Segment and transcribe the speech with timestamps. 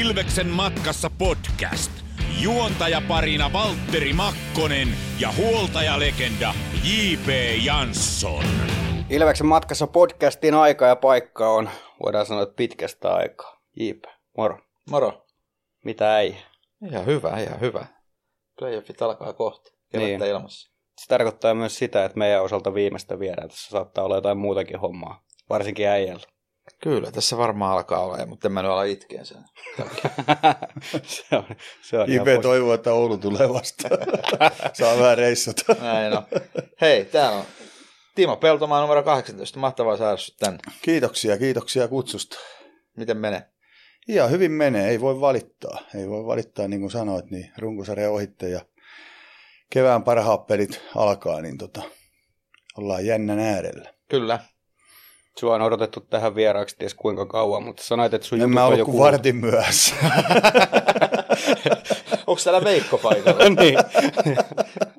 [0.00, 1.90] Ilveksen matkassa podcast.
[2.42, 4.88] Juontajaparina Valtteri Makkonen
[5.20, 6.54] ja huoltajalegenda
[6.84, 7.28] J.P.
[7.64, 8.44] Jansson.
[9.10, 11.70] Ilveksen matkassa podcastin aika ja paikka on,
[12.04, 13.60] voidaan sanoa, että pitkästä aikaa.
[13.76, 14.58] Jiipä, moro.
[14.90, 15.26] Moro.
[15.84, 16.36] Mitä ei?
[16.90, 17.86] Ihan hyvä, ihan hyvä.
[18.58, 19.70] Playoffit alkaa kohta.
[19.92, 20.30] Kevättä Niin.
[20.30, 20.70] ilmassa.
[21.00, 23.48] Se tarkoittaa myös sitä, että meidän osalta viimeistä viedään.
[23.48, 26.26] Tässä saattaa olla jotain muutakin hommaa, varsinkin äijällä.
[26.84, 29.44] Kyllä, tässä varmaan alkaa olla, mutta en mä nyt ala itkeen sen.
[31.02, 31.44] se on,
[31.82, 32.08] se on
[32.42, 33.98] toivoo, että Oulu tulee vastaan.
[34.78, 35.76] Saa vähän reissata.
[35.80, 36.22] Näin on.
[36.80, 37.44] Hei, täällä on
[38.14, 39.58] Timo Peltomaa numero 18.
[39.58, 40.58] Mahtavaa saada sut tänne.
[40.82, 42.36] Kiitoksia, kiitoksia kutsusta.
[42.96, 43.42] Miten menee?
[44.08, 45.78] Ihan hyvin menee, ei voi valittaa.
[45.94, 48.60] Ei voi valittaa, niin kuin sanoit, niin runkosarja ohitte ja
[49.70, 51.82] kevään parhaat pelit alkaa, niin tota,
[52.76, 53.94] ollaan jännän äärellä.
[54.08, 54.38] Kyllä.
[55.40, 58.60] Sua on odotettu tähän vieraaksi ties kuinka kauan, mutta sanoit, että sun En jutut mä
[58.60, 59.12] on ollut jo kuin kuultu.
[59.12, 59.94] vartin myöhässä.
[62.26, 63.44] Onko täällä Veikko paikalla?
[63.60, 63.78] niin.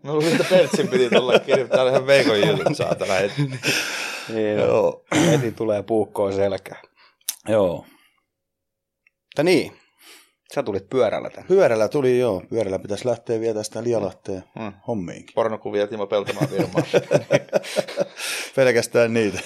[0.04, 3.42] Mä luulin, että Peltsin piti tulla kirjoittaa ihan Veikon jutut saatana heti.
[4.34, 4.58] niin.
[4.58, 5.04] Joo.
[5.32, 6.82] Heti tulee puukkoon selkään.
[7.48, 7.86] Joo.
[9.26, 9.78] Mutta niin,
[10.56, 11.48] sä tulit pyörällä tänne.
[11.48, 12.44] Pyörällä tuli joo.
[12.50, 14.74] Pyörällä pitäisi lähteä vielä tästä Lialahteen Hmm.
[14.88, 15.34] hommiinkin.
[15.36, 16.84] Pornokuvia Timo Peltomaa firmaa.
[18.56, 19.40] Pelkästään niitä.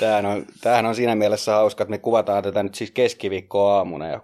[0.00, 4.06] Tämähän on, tämähän on siinä mielessä hauska, että me kuvataan tätä nyt siis keskiviikkoa aamuna
[4.06, 4.20] ja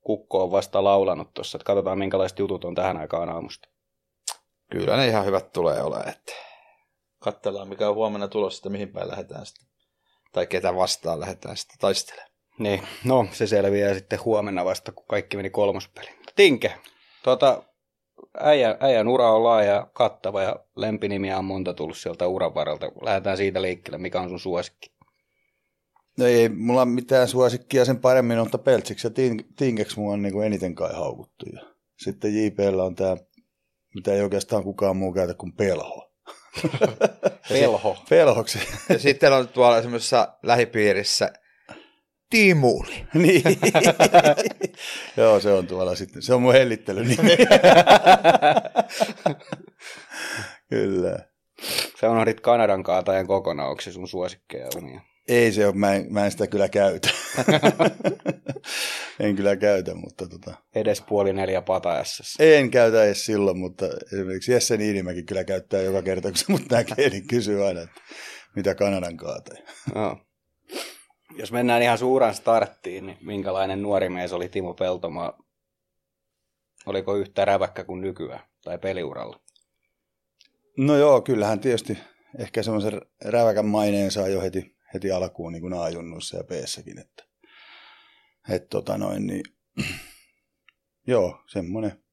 [0.00, 3.68] Kukko on vasta laulanut tuossa, että katsotaan minkälaiset jutut on tähän aikaan aamusta.
[4.70, 6.08] Kyllä ne ihan hyvät tulee olemaan.
[6.08, 6.32] Että
[7.18, 9.68] katsellaan mikä on huomenna tulos, että mihin päin lähdetään sitten.
[10.32, 12.27] Tai ketä vastaan lähdetään sitten taistelemaan.
[12.58, 16.14] Niin, no se selviää sitten huomenna vasta, kun kaikki meni kolmospeliin.
[16.36, 16.74] Tinke,
[17.22, 17.62] tuota,
[18.40, 22.92] äijän, äijän ura on laaja ja kattava ja lempinimiä on monta tullut sieltä uran varalta.
[23.02, 24.90] Lähdetään siitä liikkeelle, mikä on sun suosikki.
[26.18, 30.32] No ei mulla mitään suosikkia sen paremmin, mutta Peltsiksi ja Tin- Tinkeksi mua on niin
[30.32, 31.46] kuin eniten kai haukuttu.
[31.52, 31.60] Ja
[31.96, 33.16] sitten JPllä on tämä,
[33.94, 36.12] mitä ei oikeastaan kukaan muu käytä kuin pelho.
[37.48, 37.96] Pelho.
[38.10, 38.58] Pelhoksi.
[38.88, 41.32] Ja sitten on tuolla semmoisessa lähipiirissä
[42.30, 43.06] Timuli.
[43.14, 43.42] niin.
[45.16, 46.22] Joo, se on tuolla sitten.
[46.22, 47.04] Se on mun hellittely.
[50.70, 51.18] Kyllä.
[52.00, 55.00] Sä unohdit Kanadan kaatajan kokonaan, onko se sun suosikkeja omia?
[55.28, 57.08] Ei se ole, mä en, mä en sitä kyllä käytä.
[59.20, 62.34] en kyllä käytä, mutta tota, Edes puoli neljä pataessas.
[62.38, 66.62] en käytä edes silloin, mutta esimerkiksi Jesse Niinimäki kyllä käyttää joka kerta, kun se mut
[66.70, 68.00] näkee, niin kysyy aina, että
[68.56, 69.62] mitä Kanadan kaataja.
[69.94, 70.27] Joo.
[71.38, 75.38] Jos mennään ihan suuran starttiin, niin minkälainen nuori mies oli Timo Peltomaa?
[76.86, 79.40] Oliko yhtä räväkkä kuin nykyään tai peliuralla?
[80.76, 81.98] No joo, kyllähän tietysti
[82.38, 87.24] ehkä semmoisen räväkän maineen saa jo heti, heti alkuun niin kuin A-junnuissa ja B-säkin, että,
[88.50, 89.42] että tota noin, niin,
[91.06, 92.04] joo, semmoinen,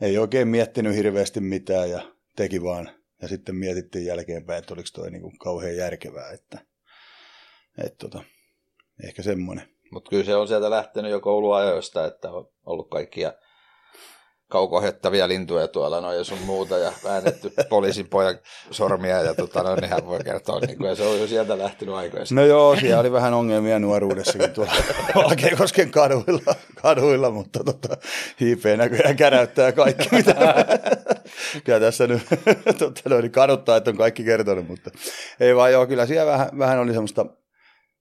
[0.00, 2.90] ei oikein miettinyt hirveästi mitään ja teki vaan,
[3.22, 6.73] ja sitten mietittiin jälkeenpäin, että oliko toi niin kuin kauhean järkevää, että,
[7.78, 8.24] että tota,
[9.04, 9.68] ehkä semmoinen.
[9.92, 13.32] Mutta kyllä se on sieltä lähtenyt jo kouluajoista, että on ollut kaikkia
[14.48, 18.38] kaukohettavia lintuja tuolla noin ja sun muuta ja väännetty poliisin pojan
[18.70, 21.94] sormia ja tota, no, nehän voi kertoa, niin kuin, ja se on jo sieltä lähtenyt
[21.94, 22.34] aikoista.
[22.34, 24.72] No joo, siellä oli vähän ongelmia nuoruudessakin tuolla
[25.14, 27.96] Valkeakosken kaduilla, kaduilla mutta tota,
[28.40, 30.34] IP näköjään käräyttää kaikki, mitä
[31.64, 32.22] kyllä tässä nyt
[32.78, 34.90] tota, noin, kaduttaa, että on kaikki kertonut, mutta
[35.40, 37.26] ei vaan joo, kyllä siellä vähän, vähän oli semmoista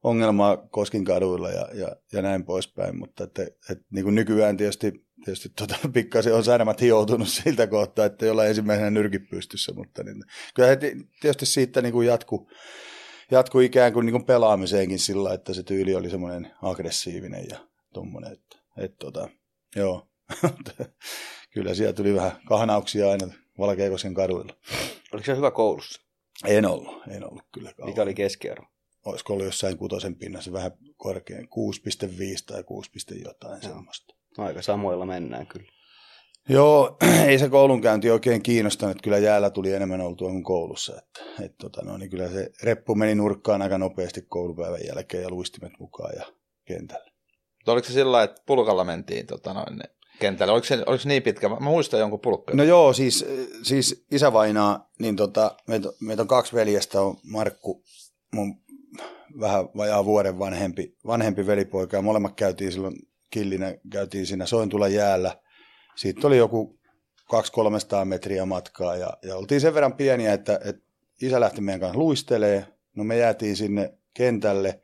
[0.04, 5.06] ongelmaa Koskin kaduilla ja, ja, ja näin poispäin, mutta että, että niin kuin nykyään tietysti,
[5.26, 10.04] tietysti tota, pikkasen on särmät hioutunut siltä kohtaa, että ei olla ensimmäisenä nyrkit pystyssä, mutta
[10.04, 12.50] niin, kyllä he ti- tietysti siitä niin kuin jatku,
[13.32, 17.58] jatku ikään kuin, niin kuin pelaamiseenkin sillä, että se tyyli oli semmoinen aggressiivinen ja
[17.94, 19.30] tuommoinen, että, että tota,
[19.76, 20.08] joo,
[21.54, 23.28] kyllä siellä tuli vähän kahnauksia aina
[23.60, 24.54] Valkeakosken kaduilla.
[25.14, 26.02] Oliko se hyvä koulussa?
[26.46, 27.90] En ollut, en ollut kyllä kauan.
[27.90, 28.73] Mikä oli keskiarvo?
[29.06, 31.50] Olisiko ollut jossain kutosen pinnassa vähän korkein, 6,5
[32.48, 32.90] tai 6,
[33.24, 33.74] jotain Joo.
[33.74, 34.16] semmoista.
[34.38, 35.72] Aika samoilla mennään kyllä.
[36.50, 36.98] Joo,
[37.28, 39.02] ei se koulunkäynti oikein kiinnostanut.
[39.02, 40.94] Kyllä jäällä tuli enemmän oltua kuin koulussa.
[40.98, 45.30] Että, et, tota, no, niin kyllä se reppu meni nurkkaan aika nopeasti koulupäivän jälkeen ja
[45.30, 46.26] luistimet mukaan ja
[46.66, 47.12] kentälle.
[47.56, 49.80] Mutta oliko se sillä että pulkalla mentiin tota, noin,
[50.20, 50.54] kentälle?
[50.54, 51.50] Oliko se, oliko se niin pitkä?
[51.50, 52.54] Mä muistan jonkun pulkka.
[52.56, 53.26] No joo, siis,
[53.64, 57.84] siis isävainaa, niin tota, meitä, meitä on kaksi veljestä, on Markku,
[58.34, 58.63] mun
[59.40, 62.96] vähän vajaa vuoden vanhempi, vanhempi velipoika, ja molemmat käytiin silloin
[63.30, 65.38] killinä, käytiin siinä Sointula jäällä.
[65.96, 66.80] Siitä oli joku
[67.34, 70.82] 200-300 metriä matkaa, ja, ja oltiin sen verran pieniä, että, että
[71.22, 72.68] isä lähti meidän kanssa luistelee.
[72.96, 74.82] No me jäätiin sinne kentälle,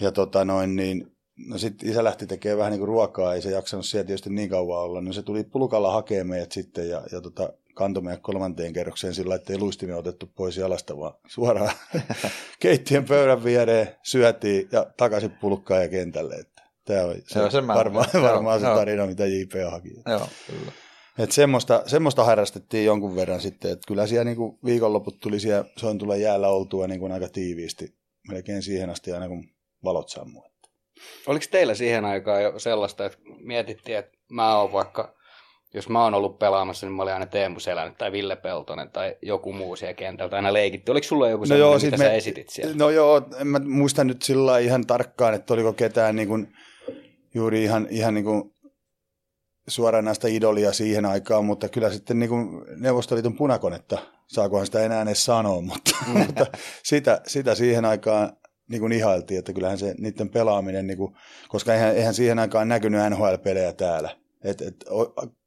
[0.00, 3.50] ja tota noin, niin no sitten isä lähti tekemään vähän niin kuin ruokaa, ei se
[3.50, 5.00] jaksanut siellä tietysti niin kauan olla.
[5.00, 9.34] No se tuli pulkalla hakemaan meidät sitten ja, ja tota, kantoi meidät kolmanteen kerrokseen sillä
[9.34, 11.72] että ei luistimia otettu pois jalasta, vaan suoraan
[12.60, 16.34] keittiön pöydän viereen syötiin ja takaisin pulkkaan ja kentälle.
[16.34, 18.76] Että tämä oli se, Joo, sen mä- varmaan, joo, varmaan se joo.
[18.76, 19.90] tarina, mitä JP haki.
[20.06, 20.72] Joo, kyllä.
[21.18, 26.20] Et semmoista, semmoista harrastettiin jonkun verran sitten, että kyllä siellä niinku viikonloput tuli siellä Sointulen
[26.20, 27.94] jäällä oltua niinku aika tiiviisti,
[28.28, 29.48] melkein siihen asti aina kun
[29.84, 30.48] valot sammui.
[31.26, 35.14] Oliko teillä siihen aikaan jo sellaista, että mietittiin, että mä oon vaikka,
[35.74, 39.16] jos mä oon ollut pelaamassa, niin mä olin aina Teemu Selänne tai Ville Peltonen tai
[39.22, 40.90] joku muu siellä kentältä aina leikitti.
[40.92, 42.04] Oliko sulla joku no joo, mitä me...
[42.04, 42.74] sä esitit siellä?
[42.76, 46.48] No joo, en mä muista nyt sillä ihan tarkkaan, että oliko ketään niin kuin,
[47.34, 48.54] juuri ihan, ihan niin kuin
[49.68, 55.24] suoranaista idolia siihen aikaan, mutta kyllä sitten niin kuin Neuvostoliiton punakonetta, saakohan sitä enää edes
[55.24, 56.18] sanoa, mutta, Mm.
[56.26, 56.46] mutta
[56.82, 58.32] sitä, sitä siihen aikaan
[58.70, 61.14] niin kuin ihailtiin, että kyllähän se niiden pelaaminen, niin kuin,
[61.48, 64.23] koska eihän, eihän siihen aikaan näkynyt NHL-pelejä täällä.
[64.44, 65.00] Et, et, o,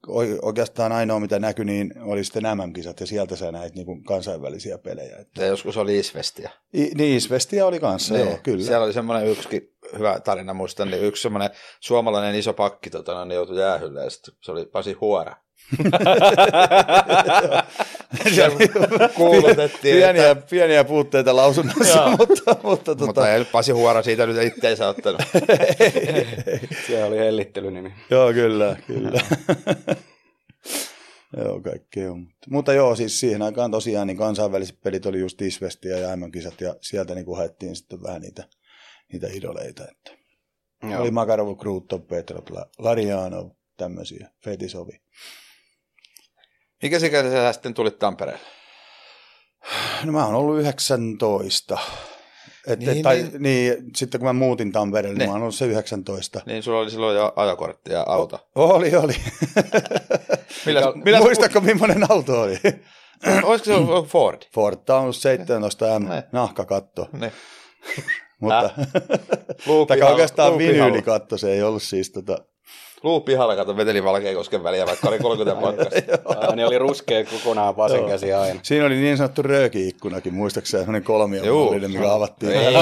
[0.07, 4.03] o, oikeastaan ainoa, mitä näkyi, niin oli sitten MM-kisat, ja sieltä sä näit niin kuin
[4.03, 5.17] kansainvälisiä pelejä.
[5.17, 6.49] Et, Ja joskus oli Isvestiä.
[6.73, 8.27] I, niin, Isvestiä oli kanssa, Niin.
[8.27, 8.63] joo, kyllä.
[8.63, 11.49] Siellä oli semmoinen yksikin hyvä tarina, muistan, niin yksi semmoinen
[11.79, 14.09] suomalainen iso pakki tota, niin joutui jäähylle, ja
[14.41, 15.35] se oli Pasi Huora.
[19.15, 24.87] Kuulutettiin, pieniä, pieniä puutteita lausunnossa, mutta, mutta, tota, Mutta ei Pasi Huora siitä nyt itteensä
[24.87, 25.21] ottanut.
[26.87, 27.93] Siellä oli hellittelynimi.
[28.09, 29.21] joo, kyllä, kyllä.
[31.37, 32.27] joo, kaikkea on.
[32.49, 36.75] Mutta, joo, siis siihen aikaan tosiaan niin kansainväliset pelit oli just Isvestiä ja MM-kisat, ja
[36.81, 38.43] sieltä niin haettiin sitten vähän niitä,
[39.13, 39.83] niitä idoleita.
[39.91, 40.11] Että.
[40.83, 41.01] Joo.
[41.01, 45.01] Oli Makarov, Krutov, Petrov, La- Larianov, tämmöisiä, Fetisovi.
[46.81, 48.41] Mikä sikä sä sitten tulit Tampereelle?
[50.03, 51.77] No mä oon ollut 19.
[52.67, 53.31] Et, Niin, niin, tai, niin.
[53.31, 53.41] niin.
[53.41, 55.29] niin, sitten kun mä muutin Tampereelle, niin Niin.
[55.29, 56.41] mä oon ollut se 19.
[56.45, 58.47] Niin sulla oli silloin jo ajokortti ja auto.
[58.55, 59.15] Oli, oli.
[60.65, 62.59] Milläs, Mikä- milläs, Muistatko, millainen auto oli?
[63.43, 64.41] olisiko se ollut Ford?
[64.53, 66.23] Ford Taunus 17 M, Ne.
[66.31, 67.09] nahkakatto.
[67.13, 67.31] Ne.
[68.41, 68.69] Mutta,
[69.65, 72.37] Luupi tai oikeastaan vinyylikatto, se ei ollut siis tota,
[73.03, 76.55] Luu pihalla, kato, veteli Valkeakosken väliä, vaikka oli 30 pakkasta.
[76.55, 78.59] Niin oli ruskea kokonaan vasen käsi aina.
[78.63, 81.17] Siinä oli niin sanottu rööki-ikkunakin, muistaakseni semmoinen Juu.
[81.17, 82.51] kolmiomallinen, mikä avattiin.
[82.51, 82.75] Ei,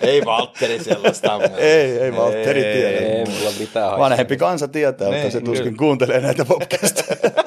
[0.10, 1.40] ei Valtteri sellaista.
[1.56, 2.74] ei, ei Valtteri Ei.
[2.76, 2.98] tiedä.
[3.16, 3.98] Ei mulla mitään haistaa.
[3.98, 5.78] Vanhempi kansa tietää, mutta Niin, se tuskin kyllä.
[5.78, 7.30] kuuntelee näitä podcasteja.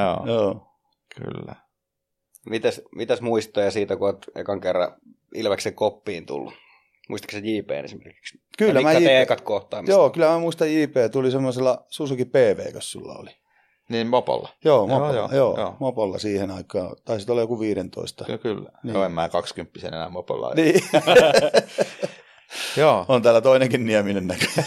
[0.00, 0.66] Joo, Joo.
[1.16, 1.54] kyllä.
[2.50, 4.92] Mitäs, mitäs muistoja siitä, kun olet ekan kerran
[5.34, 6.54] Ilveksen koppiin tullut?
[7.08, 8.38] Muistatko se JP esimerkiksi?
[8.58, 9.92] Kyllä, mä JP ekat kohtaamiset?
[9.92, 13.30] Joo, kyllä mä muistan JP, tuli semmoisella Suzuki PV, jos sulla oli.
[13.88, 14.48] Niin mopolla.
[14.64, 15.76] Joo, mopolla, joo, joo, joo, joo.
[15.80, 16.96] mopolla siihen aikaan.
[17.04, 18.24] Taisi olla joku 15.
[18.24, 18.60] Kyllä, kyllä.
[18.60, 18.70] Niin.
[18.82, 18.94] Niin.
[18.94, 20.54] Joo, en mä 20 enää mopolla.
[20.54, 20.80] Niin,
[22.76, 24.46] Joo, on täällä toinenkin Nieminen näkö.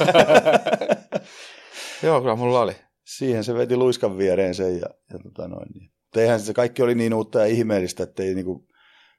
[2.03, 2.75] joo, kyllä mulla oli.
[3.05, 5.67] Siihen se veti luiskan viereen sen ja, ja tota noin.
[5.73, 5.91] Niin.
[6.03, 8.67] Mutta eihän se kaikki oli niin uutta ja ihmeellistä, että ei niinku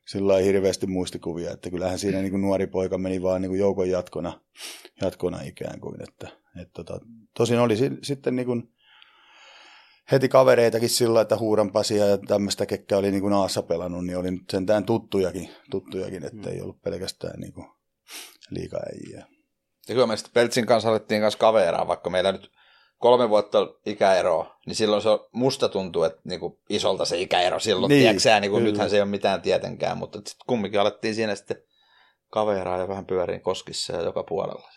[0.09, 4.41] sillä lailla hirveästi muistikuvia, että kyllähän siinä niinku nuori poika meni vaan niinku joukon jatkona,
[5.03, 6.03] jatkona ikään kuin.
[6.03, 6.29] Että,
[6.63, 7.01] et tota,
[7.37, 8.63] tosin oli si- sitten niinku
[10.13, 14.51] heti kavereitakin sillä, että Huuranpasia ja tämmöistä, ketkä oli niinku naassa pelannut, niin oli nyt
[14.51, 17.67] sentään tuttujakin, tuttujakin että ei ollut pelkästään niinku
[18.51, 19.27] liikaäjiä.
[19.89, 22.51] Ja kyllä me sitten Peltsin kanssa alettiin kanssa kaveraa, vaikka meillä nyt
[22.99, 28.05] kolme vuotta ikäeroa, niin silloin se musta tuntuu, että niinku isolta se ikäero silloin, Niin,
[28.05, 28.65] niin, tiedätkö niin kyllä.
[28.65, 31.57] nythän se ei ole mitään tietenkään, mutta sitten kumminkin alettiin siinä sitten
[32.31, 34.69] kaveraa ja vähän pyöriin koskissa ja joka puolella.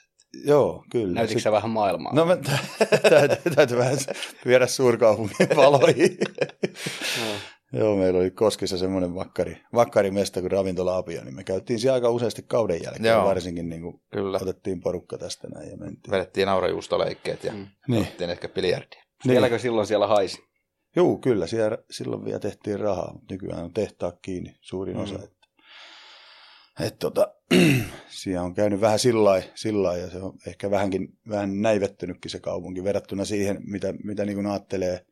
[0.46, 1.13] Joo, kyllä.
[1.13, 2.13] Näytitkö sä vähän maailmaa?
[2.16, 2.38] No mä
[3.10, 3.98] täytyy, täytyy vähän
[4.46, 6.18] viedä suurkaupungin valoihin.
[7.20, 7.36] Joo.
[7.74, 12.10] Joo, meillä oli Koskissa semmoinen vakkari, vakkarimesta kuin ravintola Apio, niin me käytiin siellä aika
[12.10, 13.25] useasti kauden jälkeen, Joo.
[13.25, 14.40] varsinkin niin kuin Kyllä.
[14.42, 16.12] otettiin porukka tästä näin ja mentiin.
[16.12, 17.58] Vedettiin naurajuustoleikkeet ja Mm.
[17.60, 17.68] mm.
[17.88, 18.01] Niin.
[18.01, 19.04] otettiin ehkä biljardia.
[19.28, 20.44] Vieläkö silloin siellä haisi?
[20.96, 25.04] Joo, kyllä, siellä, silloin vielä tehtiin rahaa, mutta nykyään on tehtaat kiinni suurin Mm.
[25.04, 25.16] osa.
[25.16, 25.48] Että,
[26.80, 27.28] et tota,
[28.22, 32.84] siellä on käynyt vähän sillä lailla, ja se on ehkä vähänkin, vähän näivettynytkin se kaupunki
[32.84, 35.06] verrattuna siihen, mitä, mitä niin kuin ajattelee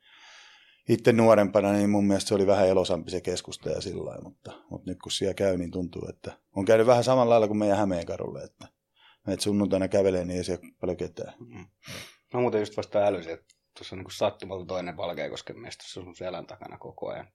[0.90, 4.52] itse nuorempana, niin mun mielestä se oli vähän elosampi se keskusta ja sillä lailla, mutta,
[4.70, 7.78] mutta nyt kun siellä käy, niin tuntuu, että on käynyt vähän samalla lailla kuin meidän
[7.78, 8.68] Hämeenkadulle, että
[9.28, 11.34] menet sunnuntaina kävelee, niin ei siellä paljon ketään.
[12.34, 16.16] Mä muuten just vasta älysin, että tuossa on niin sattumalta toinen Valkeakosken mies tuossa sun
[16.16, 17.28] selän takana koko ajan.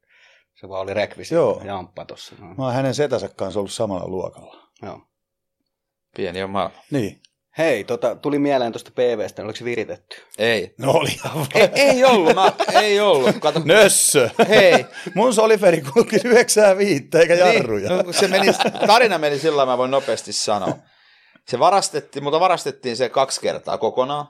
[0.61, 1.63] Se vaan oli rekvisi Joo.
[1.65, 2.35] jamppa tuossa.
[2.39, 2.55] No.
[2.55, 4.69] Mä oon hänen setänsä kanssa ollut samalla luokalla.
[4.83, 5.01] Joo.
[6.17, 6.79] Pieni on maailma.
[6.91, 7.21] Niin.
[7.59, 10.17] Hei, tota, tuli mieleen tuosta PVstä, oliko se viritetty?
[10.39, 10.75] Ei.
[10.79, 11.11] No oli
[11.55, 11.69] ei.
[11.75, 13.37] Ei ollut, mä, ei ollut.
[13.41, 14.31] Kato, Nössö!
[14.49, 14.87] hei.
[15.15, 17.89] Mun soliferi kulki 95 eikä jarruja.
[17.91, 18.47] Niin, no, se meni,
[18.87, 20.77] tarina meni sillä mä voin nopeasti sanoa.
[21.49, 24.27] Se varastettiin, mutta varastettiin se kaksi kertaa kokonaan.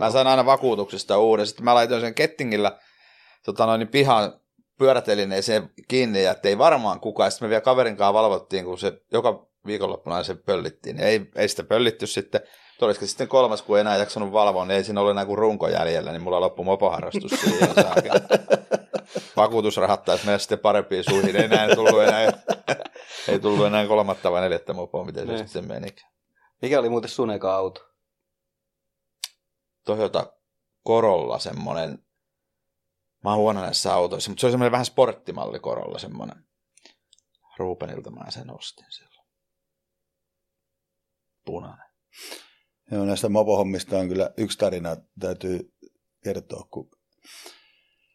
[0.00, 1.46] Mä sain aina vakuutuksesta uuden.
[1.46, 2.78] Sitten mä laitoin sen kettingillä
[3.44, 4.40] tota noin, niin pihan
[4.78, 7.30] pyörätelineeseen kiinni, ja ei varmaan kukaan.
[7.30, 11.00] Sitten me vielä kaverin kanssa valvottiin, kun se joka viikonloppuna se pöllittiin.
[11.00, 12.40] Ei, ei sitä pöllitty sitten.
[12.80, 15.68] Olisiko sitten kolmas, kun ei enää jaksanut valvoa, niin ei siinä ollut enää kuin runko
[15.68, 17.68] jäljellä, niin mulla loppui mopoharrastus siihen.
[19.36, 21.36] Vakuutusrahat taisi mennä sitten parempiin suihin.
[21.36, 22.20] Ei enää tullut enää,
[23.28, 25.38] ei tullut enää kolmatta vai neljättä mopoa, miten se Ne.
[25.38, 25.88] sitten meni.
[26.62, 27.80] Mikä oli muuten sun eka auto?
[29.84, 30.32] Toyota
[30.86, 31.98] Corolla semmonen,
[33.24, 36.44] mä oon huono näissä autoissa, mutta se oli semmoinen vähän sporttimalli Corolla semmonen.
[37.56, 39.07] Ruupenilta mä sen ostin silloin.
[41.48, 41.86] Punainen.
[42.90, 45.72] Joo, näistä mopohommista on kyllä yksi tarina, täytyy
[46.24, 46.90] kertoa, kun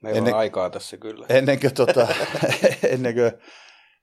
[0.03, 1.25] Meillä Ennen- on aikaa tässä kyllä.
[1.29, 2.07] ennen kuin, tota,
[2.93, 3.31] ennen kuin,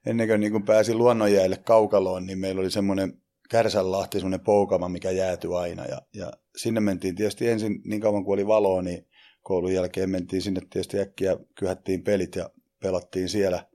[0.06, 3.12] ennen kuin, niin kuin pääsi luonnonjäälle kaukaloon, niin meillä oli semmoinen
[3.50, 5.84] Kärsänlahti, semmoinen poukama, mikä jäätyi aina.
[5.84, 9.06] Ja, ja sinne mentiin tietysti ensin, niin kauan kuin oli valoa, niin
[9.42, 12.50] koulun jälkeen mentiin sinne tietysti äkkiä, kyhättiin pelit ja
[12.82, 13.66] pelattiin siellä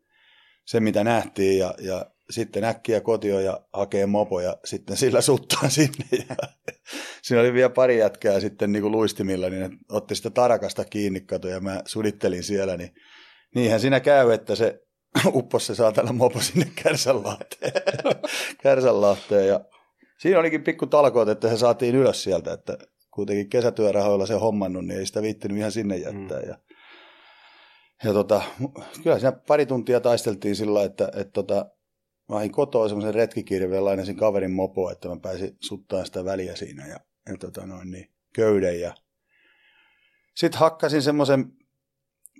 [0.65, 1.57] se, mitä nähtiin.
[1.57, 6.05] Ja, ja sitten äkkiä kotio ja hakee mopo ja sitten sillä suttaan sinne.
[6.29, 6.35] Ja
[7.21, 11.21] siinä oli vielä pari jätkää sitten niin kuin luistimilla, niin ne otti sitä tarakasta kiinni
[11.21, 12.89] kato ja mä sudittelin siellä, niin
[13.55, 14.79] niinhän siinä käy, että se
[15.33, 17.71] uppos se saatana mopo sinne Kärsänlahteen.
[18.63, 19.59] Kärsänlahteen ja
[20.19, 22.77] siinä olikin pikku talkoot, että se saatiin ylös sieltä, että
[23.11, 26.39] kuitenkin kesätyörahoilla se hommannut, niin ei sitä viittinyt ihan sinne jättää.
[26.39, 26.57] Ja,
[28.03, 28.41] ja tota,
[29.03, 31.65] kyllä siinä pari tuntia taisteltiin sillä, että, että tota,
[32.29, 36.87] mä hain kotoa semmoisen retkikirveen, lainasin kaverin mopoa, että mä pääsin suttaan sitä väliä siinä
[36.87, 38.81] ja, ja tota noin, niin, köyden.
[38.81, 38.95] Ja...
[40.35, 41.53] Sitten hakkasin semmoisen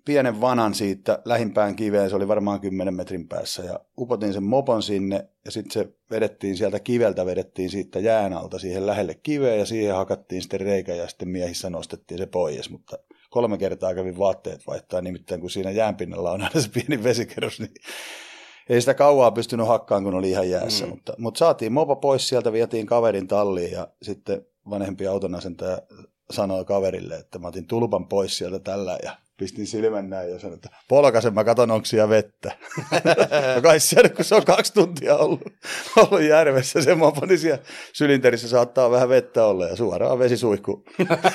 [0.06, 4.84] pienen vanan siitä lähimpään kiveen, se oli varmaan 10 metrin päässä, ja upotin sen mopon
[4.84, 9.66] sinne, ja sitten se vedettiin sieltä kiveltä, vedettiin siitä jään alta siihen lähelle kiveen, ja
[9.66, 12.98] siihen hakattiin sitten reikä, ja sitten miehissä nostettiin se pois, mutta
[13.30, 17.74] kolme kertaa kävin vaatteet vaihtaa, nimittäin kun siinä jäänpinnalla on aina se pieni vesikerros, niin
[18.70, 20.90] ei sitä kauaa pystynyt hakkaan, kun oli ihan jäässä, mm.
[20.90, 25.78] mutta, mutta saatiin mopo pois sieltä, vietiin kaverin talliin, ja sitten vanhempi autonasentaja
[26.32, 30.56] sanoi kaverille, että mä otin tulpan pois sieltä tällä, ja pistin silmän näin ja sanoin,
[30.56, 32.52] että polkasen mä katon, onko siellä vettä.
[33.56, 35.42] no kai siellä, kun se on kaksi tuntia ollut,
[35.98, 40.84] ollut järvessä, se mopo, niin siellä sylinterissä saattaa vähän vettä olla ja suoraan vesisuihku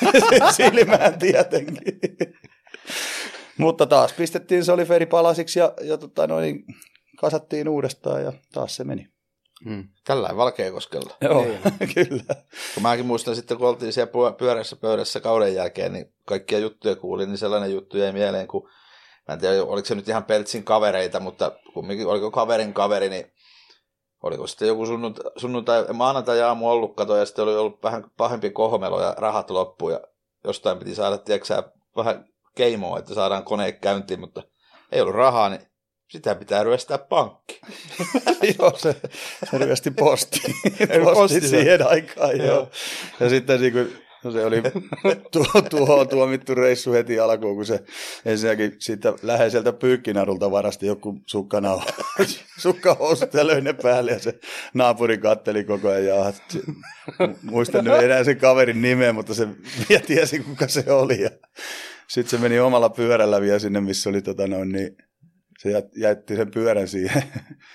[0.57, 1.99] silmään tietenkin.
[3.57, 6.65] Mutta taas pistettiin soliferi palasiksi ja, ja tota noin,
[7.21, 9.07] kasattiin uudestaan ja taas se meni.
[9.65, 9.87] Hmm.
[10.03, 11.15] Tällä Valkeakoskella.
[11.21, 11.45] Joo,
[11.95, 12.35] kyllä.
[12.73, 16.95] Kun mäkin muistan sitten, kun oltiin siellä pyö- pyörässä pöydässä kauden jälkeen, niin kaikkia juttuja
[16.95, 18.69] kuulin, niin sellainen juttu jäi mieleen, kun
[19.27, 23.25] mä en tiedä, oliko se nyt ihan Peltsin kavereita, mutta kumminkin, oliko kaverin kaveri, niin
[24.23, 28.49] oliko sitten joku sunnuntai, sunnuntai maanantai aamu ollut kato, ja sitten oli ollut vähän pahempi
[28.49, 29.99] kohmelo ja rahat loppu, ja
[30.43, 31.63] jostain piti saada, tiedätkö
[31.95, 32.25] vähän
[32.55, 34.43] keimoa, että saadaan kone käyntiin, mutta
[34.91, 35.70] ei ollut rahaa, niin
[36.11, 37.61] sitä pitää ryöstää pankki.
[38.59, 38.95] joo, se,
[39.51, 40.41] se ryösti posti.
[41.13, 42.47] posti siihen aikaan, joo.
[42.47, 42.69] Joo.
[43.19, 44.61] Ja sitten niin kuin, no se oli
[45.31, 47.83] tuo, tuohon tuomittu reissu heti alkuun, kun se
[48.25, 51.85] ensinnäkin siitä läheiseltä pyykkinarulta varasti joku sukkanauha,
[52.59, 54.39] sukkahousut ja löi ne päälle ja se
[54.73, 56.05] naapuri katteli koko ajan.
[56.05, 56.33] Ja,
[57.41, 59.47] muistan nyt enää sen kaverin nimeä, mutta se
[59.89, 61.21] vielä tiesi, kuka se oli.
[61.21, 61.29] Ja
[62.07, 64.97] sitten se meni omalla pyörällä vielä sinne, missä oli tota noin, niin
[65.61, 67.23] se jät- jätti sen pyörän siihen.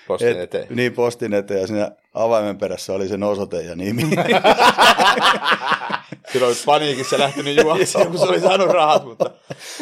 [0.07, 0.67] Postin eteen.
[0.69, 4.03] Niin, postin eteen ja siinä avaimen perässä oli sen osoite ja nimi.
[6.31, 9.31] Kyllä oli paniikissa lähtenyt juoksemaan, kun se oli saanut rahat, mutta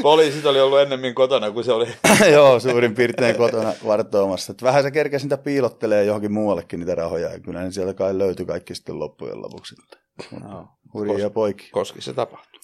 [0.01, 1.87] poliisit oli ollut ennemmin kotona, kun se oli.
[2.33, 4.51] Joo, suurin piirtein kotona vartoamassa.
[4.51, 7.29] Et vähän se kerkesi niitä piilottelee johonkin muuallekin niitä rahoja.
[7.31, 9.75] Ja kyllä ne sieltä kai löytyi kaikki sitten loppujen lopuksi.
[10.41, 11.67] No, Hurjia poikia.
[11.71, 12.59] koski se tapahtui.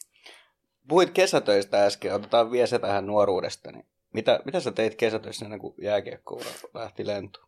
[0.87, 3.71] Puhuit kesätöistä äsken, otetaan vielä se tähän nuoruudesta.
[3.71, 6.41] Niin mitä, mitä sä teit kesätöissä ennen kuin jääkiekko
[6.73, 7.47] lähti lentoon?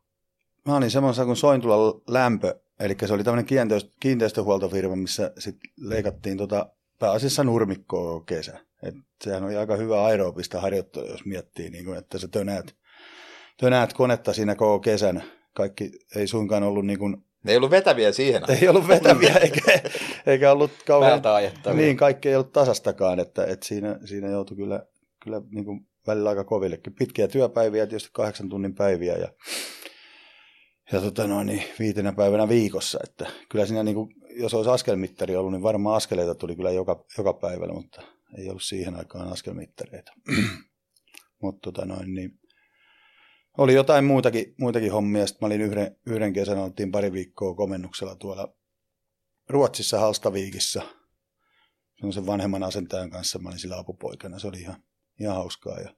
[0.66, 6.38] Mä olin semmoisessa kuin Sointula lämpö, eli se oli tämmöinen kiinteistö, kiinteistöhuoltofirma, missä sit leikattiin
[6.38, 8.60] tota, pääasiassa nurmikkoa kesä.
[8.84, 12.76] Et sehän oli aika hyvä aerobista harjoittelua, jos miettii, niin kuin, että sä tönäät,
[13.58, 15.24] tönäät konetta siinä koko kesän.
[15.54, 19.62] Kaikki ei suinkaan ollut niin kuin, Ne ei ollut vetäviä siihen ei ollut vetäviä eikä,
[20.26, 21.12] eikä ollut kauhean...
[21.12, 21.82] Päältä ajettavia.
[21.82, 24.86] Niin, kaikki ei ollut tasastakaan, että, että siinä, siinä joutui kyllä,
[25.24, 26.96] kyllä niin kuin välillä aika kovillekin.
[26.96, 29.28] Pitkiä työpäiviä, tietysti kahdeksan tunnin päiviä ja,
[30.92, 33.00] ja tota noin, niin viitenä päivänä viikossa.
[33.04, 37.06] Että kyllä siinä, niin kuin, jos olisi askelmittari ollut, niin varmaan askeleita tuli kyllä joka,
[37.18, 38.02] joka päivällä, mutta
[38.38, 40.12] ei ollut siihen aikaan askelmittareita.
[41.42, 42.40] mutta tota noin, niin,
[43.58, 45.28] oli jotain muitakin, muitakin hommia.
[45.28, 48.56] Sitten mä olin yhden, yhden kesän, oltiin pari viikkoa komennuksella tuolla
[49.50, 50.82] Ruotsissa Halstaviikissa
[52.12, 53.40] sen vanhemman asentajan kanssa.
[53.40, 54.40] Mä olin sillä apupoikana.
[54.40, 54.84] Se oli ihan,
[55.20, 55.80] ihan hauskaa.
[55.80, 55.96] Ja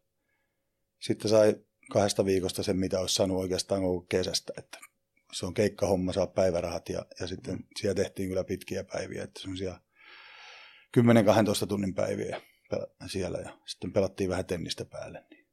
[1.01, 1.55] sitten sai
[1.91, 4.53] kahdesta viikosta sen, mitä olisi saanut oikeastaan koko kesästä.
[4.57, 4.79] Että
[5.34, 9.24] se on keikkahomma, saa päivärahat ja, ja sitten siellä tehtiin kyllä pitkiä päiviä.
[9.24, 9.79] Että semmoisia
[11.63, 12.41] 10-12 tunnin päiviä
[13.07, 15.24] siellä ja sitten pelattiin vähän tennistä päälle.
[15.29, 15.44] Niin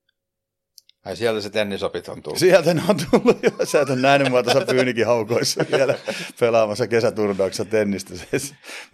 [1.04, 2.38] Ai sieltä se tennisopit on tullut.
[2.38, 3.66] Sieltä ne on tullut jo.
[3.66, 5.94] Sä et ole nähnyt mua tuossa Pyynikin haukoissa vielä
[6.40, 8.14] pelaamassa kesäturnauksessa tennistä.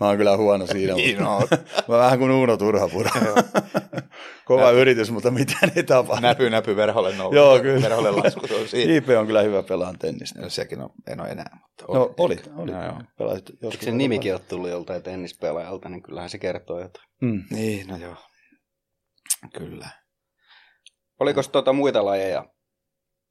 [0.01, 0.95] Mä oon kyllä huono siinä.
[0.95, 1.59] Niin mutta...
[1.89, 3.11] Mä vähän kuin Uuno Turhapura.
[4.45, 4.81] Kova näpy.
[4.81, 6.23] yritys, mutta mitään ei tapahdu.
[6.23, 7.37] Näpy, näpy, verholle nousu.
[7.37, 7.83] Joo, kyllä.
[7.83, 8.95] Verholle lasku, se on siinä.
[8.95, 10.41] IP on kyllä hyvä pelaan tennistä.
[10.41, 11.59] No, sekin on, en ole enää.
[11.61, 11.99] Mutta oli.
[11.99, 12.39] No, oli.
[12.57, 12.71] oli.
[12.71, 13.03] No, joo.
[13.19, 17.07] Pelasit Eikö sen nimikin ole tullut joltain tennispelaajalta, niin kyllähän se kertoo jotain.
[17.23, 17.43] Mm.
[17.51, 18.17] Niin, no joo.
[19.59, 19.89] Kyllä.
[21.21, 22.45] Oliko tuota muita lajeja?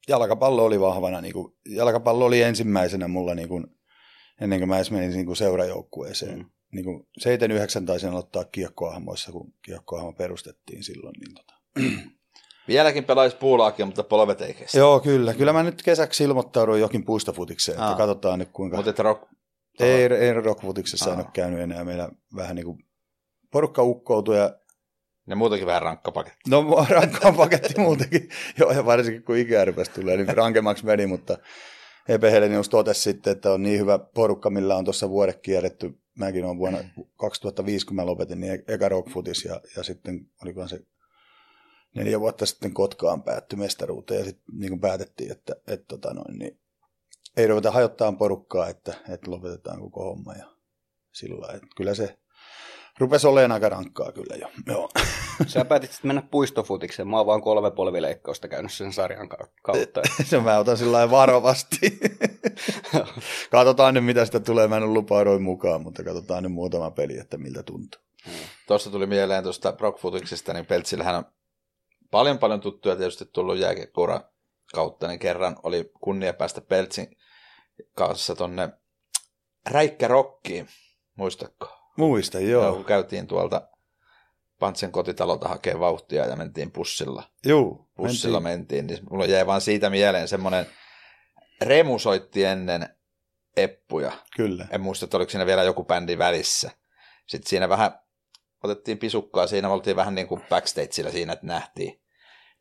[0.08, 1.20] Jalkapallo oli vahvana.
[1.20, 3.66] Niin kuin, jalkapallo oli ensimmäisenä mulla niin kuin,
[4.40, 6.38] ennen kuin mä edes menin niin kuin seurajoukkueeseen.
[6.38, 6.50] Mm.
[6.72, 7.06] Niin kuin
[7.82, 11.14] 7-9 taisin aloittaa kiekkoahmoissa, kun kiekkoahmo perustettiin silloin.
[11.20, 11.54] Niin tota.
[12.68, 14.78] Vieläkin pelaisi puulaakin, mutta polvet ei kestä.
[14.78, 15.34] Joo, kyllä.
[15.34, 18.76] Kyllä mä nyt kesäksi ilmoittauduin jokin puistofutikseen, että katsotaan nyt kuinka...
[18.76, 19.22] Mutta rock...
[19.80, 21.84] Ei, ei rockfutiksessa en ole käynyt enää.
[21.84, 22.78] Meillä vähän niin kuin
[23.52, 24.54] porukka ukkoutui ja
[25.28, 26.50] ne muutenkin vähän rankka paketti.
[26.50, 31.38] No rankka paketti muutenkin, joo, ja varsinkin kun ikää rupesi tulee, niin rankemmaksi meni, mutta
[32.08, 35.98] Epe Helenius totesi sitten, että on niin hyvä porukka, millä on tuossa vuodet kierretty.
[36.18, 36.78] Mäkin olen vuonna
[37.16, 40.80] 2005, kun mä lopetin, niin eka rockfootis, ja, ja sitten olikohan se
[41.94, 46.38] neljä vuotta sitten Kotkaan päättyi mestaruuteen, ja sitten niin kuin päätettiin, että, että tota noin,
[46.38, 46.60] niin
[47.36, 50.46] ei ruveta hajottaa porukkaa, että, että lopetetaan koko homma, ja
[51.12, 52.18] sillä että kyllä se
[52.98, 54.48] Rupesi olemaan aika rankkaa kyllä jo.
[54.66, 54.88] Joo.
[55.46, 57.08] Sä päätit sitten mennä puistofutikseen.
[57.08, 59.28] Mä oon vaan kolme polvileikkausta käynyt sen sarjan
[59.62, 60.02] kautta.
[60.24, 62.00] se mä otan sillä varovasti.
[63.50, 64.68] katsotaan nyt, mitä sitä tulee.
[64.68, 68.00] Mä en lupaudoin mukaan, mutta katsotaan nyt muutama peli, että miltä tuntuu.
[68.66, 71.24] Tuosta tuli mieleen tuosta Brockfutiksesta, niin Peltsillähän on
[72.10, 74.20] paljon paljon tuttuja tietysti tullut jääkiekkoura
[74.74, 77.16] kautta, niin kerran oli kunnia päästä Peltsin
[77.94, 78.68] kanssa tonne
[79.70, 80.68] Räikkä Rokkiin,
[81.14, 81.68] muistatko?
[81.96, 82.64] Muista, joo.
[82.64, 83.68] joo kun käytiin tuolta
[84.58, 87.22] Pantsen kotitalolta hakemaan vauhtia ja mentiin pussilla.
[87.44, 87.88] Joo.
[87.96, 88.84] Pussilla mentiin.
[88.84, 89.00] mentiin.
[89.00, 90.66] Niin mulla jäi vaan siitä mieleen semmoinen,
[91.62, 92.88] Remu soitti ennen
[93.56, 94.12] Eppuja.
[94.36, 94.66] Kyllä.
[94.70, 96.70] En muista, että oliko siinä vielä joku bändi välissä.
[97.26, 97.98] Sitten siinä vähän
[98.64, 102.00] otettiin pisukkaa, siinä oltiin vähän niin kuin backstageilla siinä, että nähtiin.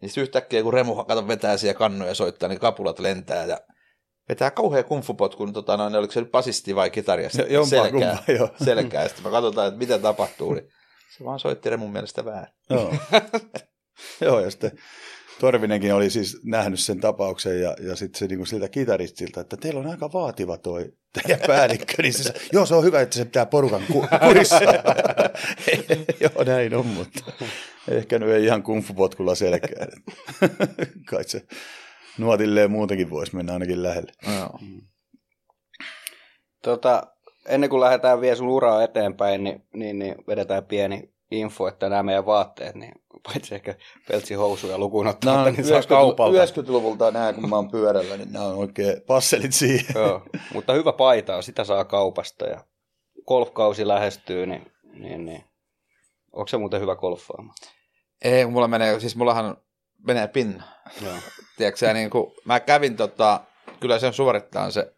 [0.02, 3.60] Niin sitten yhtäkkiä, kun Remu kato vetää siellä kannuja soittaa, niin kapulat lentää ja
[4.30, 7.44] vetää kauhean kumfupotkun, tota, noin, oliko se nyt basisti vai kitariasta?
[7.70, 8.50] Selkää, kumpa, joo.
[8.64, 9.08] selkää.
[9.08, 10.70] Sitten me katsotaan, että mitä tapahtuu, niin
[11.10, 12.54] se vaan soitti mun mielestä väärin.
[12.70, 12.94] Joo.
[14.22, 14.72] joo, ja sitten
[15.40, 19.58] Torvinenkin oli siis nähnyt sen tapauksen ja, ja sitten se niin kuin siltä kitaristilta, että
[19.58, 23.26] teillä on aika vaativa toi teidän päällikkö, niin se, joo se on hyvä, että se
[23.26, 24.60] pitää porukan ku- kurissa.
[26.24, 27.32] joo näin on, mutta
[27.88, 29.88] ehkä nyt ei ihan kumfupotkulla selkää.
[31.10, 31.42] Kai se
[32.18, 34.12] nuotilleen muutenkin voisi mennä ainakin lähelle.
[34.26, 34.50] No.
[36.64, 37.04] Tota,
[37.48, 42.04] ennen kuin lähdetään vielä sun uraa eteenpäin, niin, niin, niin vedetään pieni info, että nämä
[42.04, 42.92] meidän vaatteet, niin
[43.24, 43.76] paitsi ehkä
[44.08, 46.46] peltsihousuja lukuun ottamatta, niin saa kaupalta.
[46.46, 49.96] 90-luvulta nämä, kun mä oon pyörällä, niin nämä on oikein passelit siihen.
[49.96, 50.22] Joo,
[50.54, 52.64] mutta hyvä paita, sitä saa kaupasta ja
[53.28, 55.44] golfkausi lähestyy, niin, niin, niin.
[56.32, 57.56] onko se muuten hyvä golfaamaan?
[58.24, 59.58] Ei, mulla menee, siis mullahan
[60.08, 60.64] menee pinna.
[61.02, 61.14] Joo.
[61.58, 63.40] Tiedätkö, niin kuin, mä kävin tota,
[63.80, 64.94] kyllä sen suorittaa se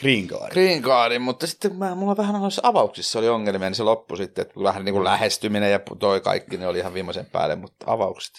[0.00, 0.52] Green Card.
[0.52, 4.42] Green Cardin, mutta sitten mä, mulla vähän noissa avauksissa oli ongelmia, niin se loppui sitten,
[4.42, 8.32] että vähän niin kuin lähestyminen ja toi kaikki, ne oli ihan viimeisen päälle, mutta avaukset.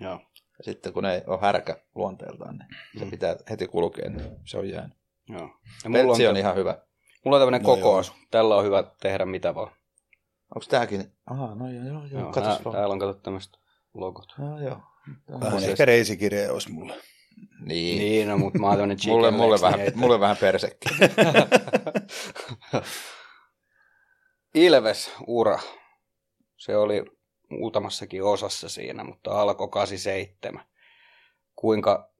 [0.00, 0.20] Joo.
[0.58, 2.68] Ja sitten kun ei ole härkä luonteeltaan, niin
[2.98, 3.10] se mm.
[3.10, 4.96] pitää heti kulkea, niin se on jäänyt.
[5.28, 5.50] Joo.
[5.84, 6.78] Ja mulla on, on ihan hyvä.
[7.24, 8.08] Mulla on tämmöinen no kokous.
[8.08, 8.16] Joo.
[8.30, 9.72] Tällä on hyvä tehdä mitä vaan.
[10.54, 11.12] Onko tämäkin?
[11.26, 12.20] Aha, no joo, joo, joo.
[12.20, 13.58] joo tää, täällä on tämmöistä
[13.94, 14.34] logot.
[14.38, 14.80] Joo, joo.
[15.40, 16.94] Vähän ehkä reisikirja olisi mulle.
[17.60, 17.98] Niin.
[17.98, 20.00] Niin, no, mutta mä oon tämmönen mulle, mulle, vähän, että...
[20.00, 20.88] mulle vähän persekki.
[24.54, 25.58] Ilves ura.
[26.56, 27.04] Se oli
[27.50, 30.64] muutamassakin osassa siinä, mutta alkoi 87.
[31.56, 32.12] Kuinka,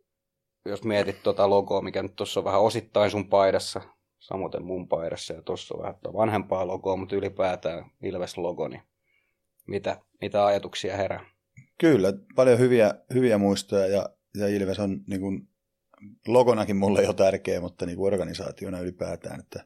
[0.64, 3.80] jos mietit tuota logoa, mikä nyt tuossa on vähän osittain sun paidassa,
[4.18, 8.82] samoin mun paidassa, ja tuossa on vähän vanhempaa logoa, mutta ylipäätään Ilves-logo, niin
[9.66, 11.24] mitä, mitä ajatuksia herää?
[11.78, 15.48] Kyllä, paljon hyviä, hyviä muistoja ja, ja Ilves on niin kuin,
[16.26, 19.64] logonakin mulle jo tärkeä, mutta niin kuin organisaationa ylipäätään, että,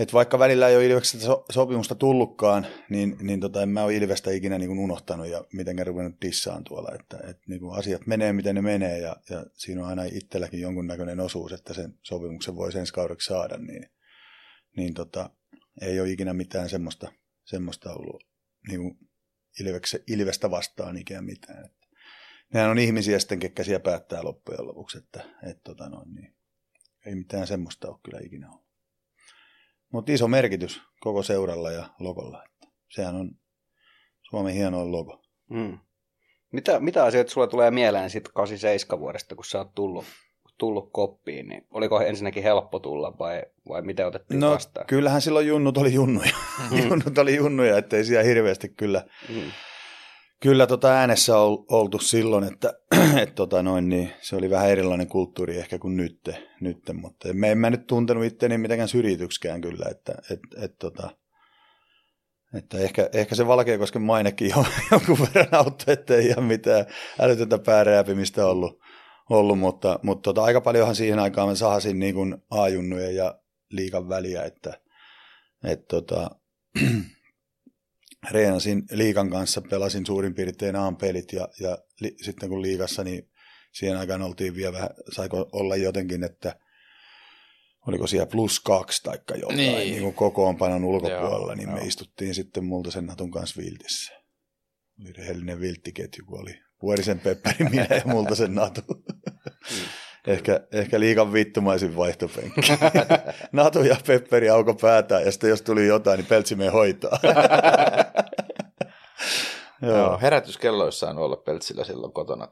[0.00, 3.96] että vaikka välillä ei ole Ilveksestä so, sopimusta tullutkaan, niin, niin tota, en mä ole
[3.96, 8.06] Ilvestä ikinä niin kuin unohtanut ja mitenkään ruvennut dissaan tuolla, että, että niin kuin asiat
[8.06, 12.56] menee miten ne menee ja, ja siinä on aina itselläkin jonkunnäköinen osuus, että sen sopimuksen
[12.56, 13.90] voi ensi kaudeksi saada, niin,
[14.76, 15.30] niin tota,
[15.80, 17.12] ei ole ikinä mitään semmoista,
[17.44, 18.24] semmoista ollut
[18.68, 18.98] niin kuin
[20.08, 21.64] ilvestä vastaan ikään mitään.
[21.64, 21.83] Että
[22.54, 26.34] nehän on ihmisiä sitten, ketkä siellä päättää loppujen lopuksi, että et, tota noin, niin,
[27.06, 28.64] ei mitään semmoista ole kyllä ikinä ollut.
[29.92, 32.44] Mutta iso merkitys koko seuralla ja logolla.
[32.44, 33.30] Että sehän on
[34.22, 35.22] Suomen hienoin logo.
[35.50, 35.78] Mm.
[36.52, 40.04] Mitä, mitä asioita sulla tulee mieleen sitten 87 vuodesta, kun sä oot tullut,
[40.58, 41.48] tullut koppiin?
[41.48, 44.86] Niin oliko ensinnäkin helppo tulla vai, vai miten otettiin no, vastaan?
[44.86, 46.34] kyllähän silloin junnut oli junnuja.
[46.70, 46.78] Mm.
[46.88, 49.50] junnut oli junnuja, ettei siellä hirveästi kyllä, Mm.
[50.44, 52.74] Kyllä tota äänessä ol, oltu silloin, että
[53.22, 56.30] et tota noin, niin se oli vähän erilainen kulttuuri ehkä kuin nyt,
[56.60, 61.10] nyt mutta me en mä nyt tuntenut itteni mitenkään syrjityksikään kyllä, että et, et, tota,
[62.54, 66.86] että ehkä, ehkä se Valkeakosken mainekin jo, jonkun verran auttoi, ettei ihan mitään
[67.20, 68.80] älytöntä päärääpimistä ollut,
[69.30, 73.38] ollut mutta, mutta tota, aika paljonhan siihen aikaan mä sahasin niin kuin A-junnujen ja
[73.70, 74.80] liikan väliä, että
[75.64, 76.30] et, tota,
[78.30, 83.30] reenasin liikan kanssa, pelasin suurin piirtein A-pelit ja, ja li, sitten kun liikassa, niin
[83.72, 86.56] siihen aikaan oltiin vielä vähän, saiko olla jotenkin, että
[87.86, 89.90] oliko siellä plus kaksi tai jotain, niin, Niin.
[89.90, 91.78] niin kuin kokoonpanon ulkopuolella, Joo, niin joo.
[91.78, 94.12] me istuttiin sitten Multasen Natun kanssa Viltissä.
[95.00, 98.82] Oli rehellinen vilttiketju, kun oli Vuorisen Pepperi, minä ja Multasen Natu.
[100.26, 102.60] Ehkä, ehkä liikan vittumaisin vaihtopenkki.
[103.52, 107.18] Natu ja Pepperi auko päätään, ja sitten jos tuli jotain, niin Peltsi me hoitaa.
[109.82, 110.18] Joo, Joo.
[110.22, 112.48] herätyskello olisi saanut olla Peltsillä silloin kotona.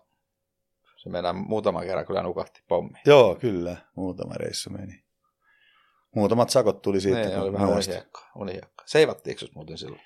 [0.96, 2.98] Se mennään muutama kerran kyllä nukahti pommi.
[3.06, 3.76] Joo, kyllä.
[3.96, 5.04] Muutama reissu meni.
[6.14, 7.22] Muutamat sakot tuli siitä.
[7.30, 8.30] Kun oli vähän unihiekkaa.
[8.34, 8.86] unihiekkaa.
[8.86, 10.00] Seivattiinko se muuten silloin?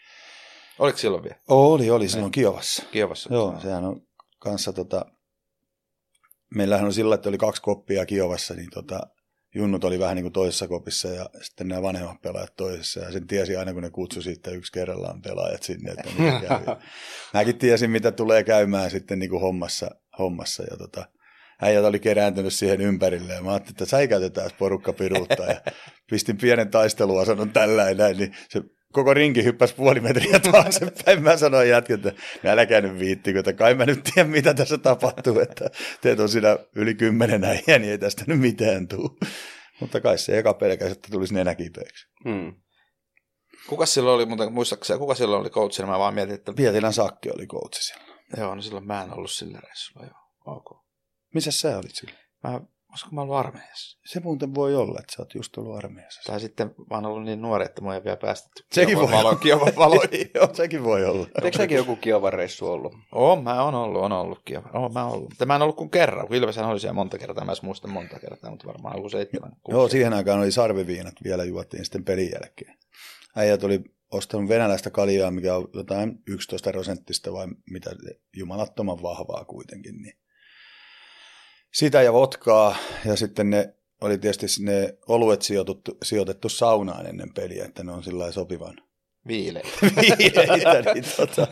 [0.78, 1.36] Oliko silloin vielä?
[1.48, 2.82] Oli, oli silloin Kiovassa.
[2.92, 3.34] Kiovassa?
[3.34, 4.02] Joo, sehän on
[4.38, 5.06] kanssa tota,
[6.54, 9.00] meillähän on sillä, että oli kaksi koppia Kiovassa, niin tota,
[9.54, 13.00] junnut oli vähän niin kuin toisessa kopissa ja sitten nämä vanhemmat pelaajat toisessa.
[13.00, 16.76] Ja sen tiesi aina, kun ne kutsui sitten yksi kerrallaan pelaajat sinne, että mitä käy.
[17.34, 20.62] Mäkin tiesin, mitä tulee käymään sitten niin kuin hommassa, hommassa.
[20.70, 21.06] Ja tota,
[21.62, 25.42] äijät oli kerääntynyt siihen ympärille ja mä ajattelin, että säikäytetään porukka piruutta.
[25.42, 25.60] Ja
[26.10, 31.22] pistin pienen taistelua, sanon tällä näin, niin se koko rinki hyppäsi puoli metriä taaksepäin.
[31.22, 34.78] Mä sanoin jätkä, että "No älkää nyt viittikö, että kai mä nyt tiedän, mitä tässä
[34.78, 35.70] tapahtuu, että
[36.00, 39.10] teet on siinä yli kymmenen äijä, niin ei tästä nyt mitään tule.
[39.80, 42.06] Mutta kai se eka pelkäs, että tulisi nenä kipeäksi.
[42.24, 42.54] Mm.
[43.68, 45.88] Kuka silloin oli, muuten muistaakseni, kuka silloin oli coachina?
[45.88, 48.04] Mä vaan mietin, että Pietilän Sakki oli coachi siellä.
[48.36, 50.54] joo, no silloin mä en ollut sillä reissulla, joo.
[50.56, 50.86] Ok.
[51.34, 52.12] Missä sä olit sillä?
[52.44, 53.98] Mä, olisiko mä ollut armeijassa?
[54.06, 56.20] Se muuten voi olla, että sä oot just ollut armeijassa.
[56.26, 58.64] Tai sitten mä oon ollut niin nuori, että mua ei vielä päästetty.
[58.72, 59.38] Sekin voi valo, olla.
[59.38, 60.02] Kiovan valo.
[60.34, 61.26] Joo, sekin voi olla.
[61.42, 62.94] Eikö sekin joku Kiovan reissu ollut?
[63.12, 64.70] Oon, mä oon ollut, on ollut Kiova.
[64.74, 65.28] Oon mä ollut.
[65.28, 66.34] Mutta mä en ollut kuin kerran.
[66.34, 67.44] Ilveshän oli siellä monta kertaa.
[67.44, 69.52] Mä en muista monta kertaa, mutta varmaan joku seitsemän.
[69.62, 69.76] kuusi.
[69.76, 72.74] Joo, siihen aikaan oli sarviviinat vielä juottiin sitten pelin jälkeen.
[73.36, 77.90] Äijät oli ostanut venäläistä kaljaa, mikä on jotain 11 prosenttista vai mitä,
[78.36, 80.02] jumalattoman vahvaa kuitenkin.
[80.02, 80.18] Niin.
[81.72, 87.64] Sitä ja votkaa ja sitten ne oli tietysti ne oluet sijoitettu, sijoitettu saunaan ennen peliä,
[87.64, 88.76] että ne on sillä sopivan
[89.28, 89.68] Viileitä.
[90.18, 90.94] viileitä.
[90.94, 91.46] Niin tota,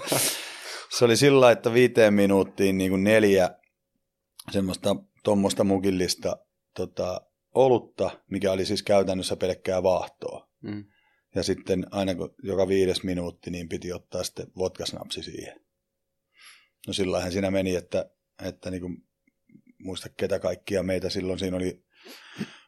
[0.98, 3.50] se oli sillä että viiteen minuuttiin niin kuin neljä
[4.50, 6.36] semmoista tuommoista mukillista
[6.76, 7.20] tota,
[7.54, 10.48] olutta, mikä oli siis käytännössä pelkkää vaahtoa.
[10.62, 10.84] Mm.
[11.34, 15.60] Ja sitten aina kun joka viides minuutti, niin piti ottaa sitten vodkasnapsi siihen.
[16.86, 18.10] No sillähän siinä meni, että,
[18.44, 18.96] että niin kuin,
[19.84, 21.84] muista ketä kaikkia meitä silloin siinä oli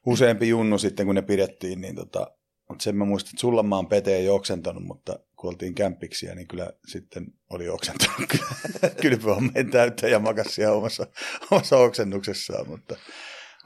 [0.06, 2.30] useampi junnu sitten, kun ne pidettiin, niin tota,
[2.68, 6.34] mutta sen mä muistan, että sulla mä oon Pete ei oksentanut, mutta kun oltiin kämpiksiä,
[6.34, 8.30] niin kyllä sitten oli oksentanut
[9.02, 11.06] kylpyhommeen täyttä ja makasi siellä omassa,
[11.50, 12.96] omassa oksennuksessaan, mutta,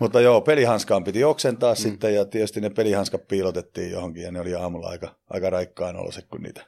[0.00, 1.76] mutta joo, pelihanskaan piti oksentaa mm.
[1.76, 6.26] sitten ja tietysti ne pelihanskat piilotettiin johonkin ja ne oli aamulla aika, aika raikkaan oloset,
[6.26, 6.66] kun niitä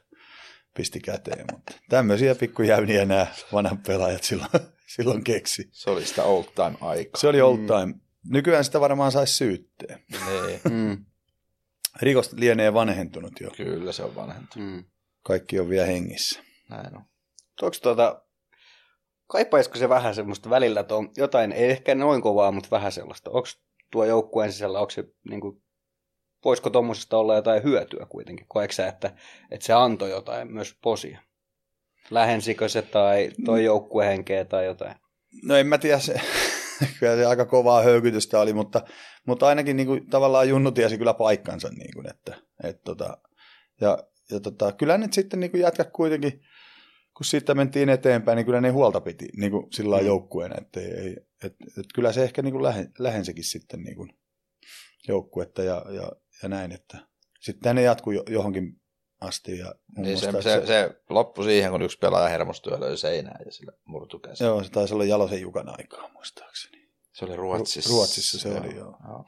[0.77, 4.49] pisti käteen, mutta tämmöisiä pikkujäyniä nämä vanhat pelaajat silloin,
[4.87, 5.69] silloin keksi.
[5.71, 7.21] Se oli sitä old time aikaa.
[7.21, 7.95] Se oli old time.
[8.29, 9.99] Nykyään sitä varmaan saisi syytteen.
[10.11, 10.61] Niin.
[10.71, 11.05] Mm.
[12.01, 13.51] Rikos lienee vanhentunut jo.
[13.57, 14.69] Kyllä se on vanhentunut.
[14.69, 14.83] Mm.
[15.23, 16.43] Kaikki on vielä hengissä.
[16.69, 17.03] Näin on.
[17.61, 18.21] Onko tuota,
[19.27, 23.31] kaipaisiko se vähän semmoista välillä, että on jotain, ei ehkä noin kovaa, mutta vähän sellaista.
[23.31, 23.47] Onko
[23.91, 25.63] tuo joukkueen sisällä, onko se niin kuin,
[26.45, 28.45] voisiko tuommoisesta olla jotain hyötyä kuitenkin?
[28.49, 29.15] Koetko sä, että,
[29.51, 31.21] että se antoi jotain myös posia?
[32.11, 34.95] Lähensikö se tai toi joukkuehenkeä tai jotain?
[35.43, 36.13] No en mä tiedä, se,
[36.99, 38.81] kyllä se aika kovaa höykytystä oli, mutta,
[39.27, 41.69] mutta ainakin niin kuin, tavallaan Junnu tiesi kyllä paikkansa.
[41.69, 43.17] Niin kuin, että, et, tota,
[43.81, 43.97] ja,
[44.31, 46.41] ja tota, kyllä nyt sitten niin kuin jätkät kuitenkin,
[47.17, 50.05] kun siitä mentiin eteenpäin, niin kyllä ne huolta piti niin kuin sillä mm.
[50.05, 50.55] joukkueena.
[50.61, 54.09] Että ei, ei, et, et kyllä se ehkä niin kuin lähen, lähensikin sitten niin kuin
[55.07, 56.11] joukkuetta ja, ja,
[56.43, 56.97] ja näin, että
[57.39, 58.81] sitten ne jatkuu jo, johonkin
[59.23, 59.57] asti.
[59.57, 63.45] Ja Niin se, se, se, se, loppui siihen, kun yksi pelaaja hermostui ja löi seinään
[63.45, 64.43] ja sillä murtui käsi.
[64.43, 66.89] Joo, se taisi olla Jalosen Jukan aikaa muistaakseni.
[67.13, 67.89] Se oli Ruotsissa.
[67.89, 68.95] Ruotsissa se oli, joo.
[69.07, 69.25] joo.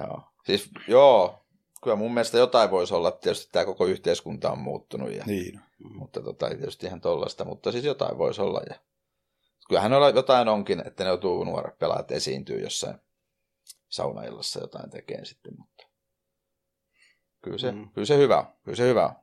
[0.00, 0.22] Joo.
[0.46, 1.44] Siis joo,
[1.82, 3.10] kyllä mun mielestä jotain voisi olla.
[3.10, 5.60] Tietysti tämä koko yhteiskunta on muuttunut, ja, Niin.
[5.78, 8.60] mutta tota, tietysti ihan tollasta, mutta siis jotain voisi olla.
[8.68, 8.74] Ja,
[9.68, 12.98] kyllähän olla jotain onkin, että ne joutuu nuoret pelaajat esiintyy jossain
[13.88, 15.86] saunaillassa jotain tekee sitten, mutta
[17.44, 17.88] kyllä se, Mm.
[17.94, 18.46] kyllä se hyvä on.
[18.64, 19.14] Kyllä se hyvä on.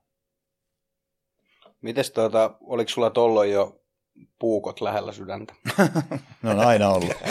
[1.81, 3.81] Mites tuota, oliko sulla tolloin jo
[4.39, 5.53] puukot lähellä sydäntä?
[6.43, 7.11] Ne on aina ollut.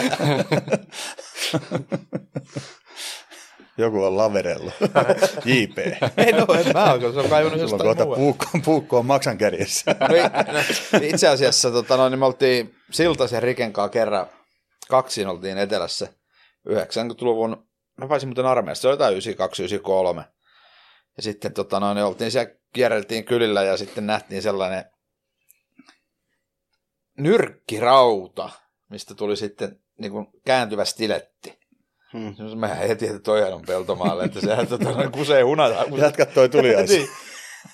[3.77, 4.73] Joku on laverellut.
[5.45, 5.77] JP.
[6.17, 9.05] Ei no, en mä ole, se on kaivannut Sulla on jostain kohta puukko, puukko on
[9.05, 9.95] maksan kärjessä.
[9.99, 10.07] No,
[10.53, 10.59] no,
[11.01, 14.27] itse asiassa tota, no, niin me oltiin Siltasen Riken kanssa kerran
[14.89, 16.07] kaksin oltiin etelässä
[16.69, 19.17] 90-luvun, no vaisin muuten armeijassa, se oli jotain
[20.21, 20.23] 92-93.
[21.17, 24.85] Ja sitten tota, no, niin oltiin siellä, kierreltiin kylillä ja sitten nähtiin sellainen
[27.17, 28.49] nyrkkirauta,
[28.89, 31.59] mistä tuli sitten niin kuin kääntyvä stiletti.
[32.13, 32.59] Hmm.
[32.59, 35.85] Mehän heti, että toihan on peltomaalle, että sehän tota, noin kusee hunata.
[35.97, 36.89] Jätkät toi tuliais.
[36.89, 37.09] niin.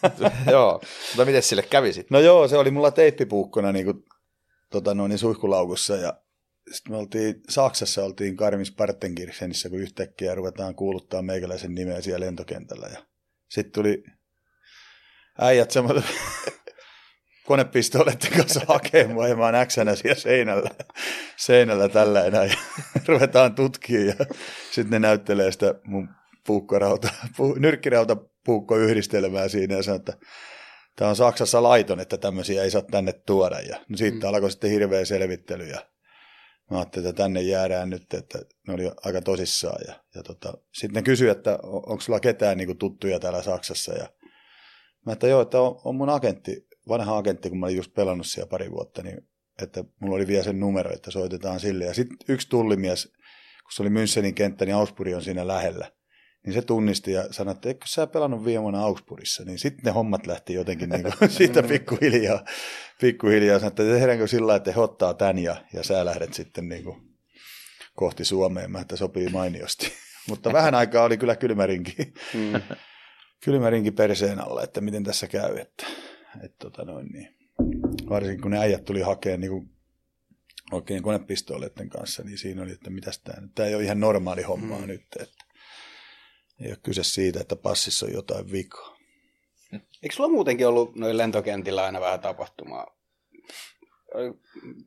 [0.51, 2.15] Joo, mutta miten sille kävi sitten?
[2.15, 4.03] No joo, se oli mulla teippipuukkona niin kuin,
[4.69, 6.13] tota noin, niin suihkulaukussa ja
[6.71, 12.87] sitten me oltiin Saksassa, oltiin Karmis Partenkirchenissä, kun yhtäkkiä ruvetaan kuuluttaa meikäläisen nimeä siellä lentokentällä.
[12.87, 12.99] Ja
[13.49, 14.03] sitten tuli
[15.41, 16.03] äijät semmoinen
[17.47, 20.69] konepistooleiden kanssa hakee mua ja mä oon äksänä siellä seinällä,
[21.37, 22.57] seinällä tällä enää ja
[23.07, 24.25] ruvetaan tutkimaan ja
[24.71, 26.09] sitten ne näyttelee sitä mun
[26.47, 30.13] puukkorauta, pu, nyrkkirauta puukkoyhdistelmää siinä ja sanoo, että
[30.95, 33.59] tämä on Saksassa laiton, että tämmöisiä ei saa tänne tuoda.
[33.59, 34.33] Ja no siitä mm.
[34.33, 35.79] alkoi sitten hirveä selvittely ja
[36.71, 39.81] mä ajattelin, että tänne jäädään nyt, että ne oli aika tosissaan.
[39.87, 43.93] Ja, ja tota, sitten ne kysyi, että on- onko sulla ketään niin tuttuja täällä Saksassa
[43.93, 44.09] ja
[45.05, 48.27] mä että joo, että on, on mun agentti, vanha agentti, kun mä olin just pelannut
[48.27, 49.17] siellä pari vuotta, niin
[49.61, 51.85] että mulla oli vielä sen numero, että soitetaan sille.
[51.85, 53.05] Ja sitten yksi tullimies,
[53.63, 55.91] kun se oli Münchenin kenttä, niin Augsburg on siinä lähellä.
[56.47, 59.91] Niin se tunnisti ja sanoi, että eikö sä pelannut viime vuonna Augsburgissa, niin sitten ne
[59.91, 62.45] hommat lähti jotenkin niin kuin siitä pikkuhiljaa,
[63.01, 63.59] pikkuhiljaa.
[63.59, 67.01] Sanoi, että tehdäänkö sillä että he ottaa tämän ja, ja sä lähdet sitten niin kuin
[67.95, 68.71] kohti Suomeen.
[68.71, 69.91] Mä, että sopii mainiosti.
[70.29, 72.61] Mutta vähän aikaa oli kyllä kylmärinki, Mm.
[73.45, 75.57] kylmärinki perseen alla, että miten tässä käy.
[75.57, 75.85] Että,
[76.43, 77.35] että tota noin, niin.
[78.09, 79.69] Varsinkin kun ne äijät tuli hakemaan niin kuin
[80.71, 84.41] oikein konepistooleiden kanssa, niin siinä oli, että mitäs tämä nyt, tämä ei ole ihan normaali
[84.41, 84.87] hommaa mm.
[84.87, 85.46] nyt, että
[86.61, 88.97] ei ole kyse siitä, että passissa on jotain vikaa.
[90.03, 92.97] Eikö sulla muutenkin ollut noin lentokentillä aina vähän tapahtumaa?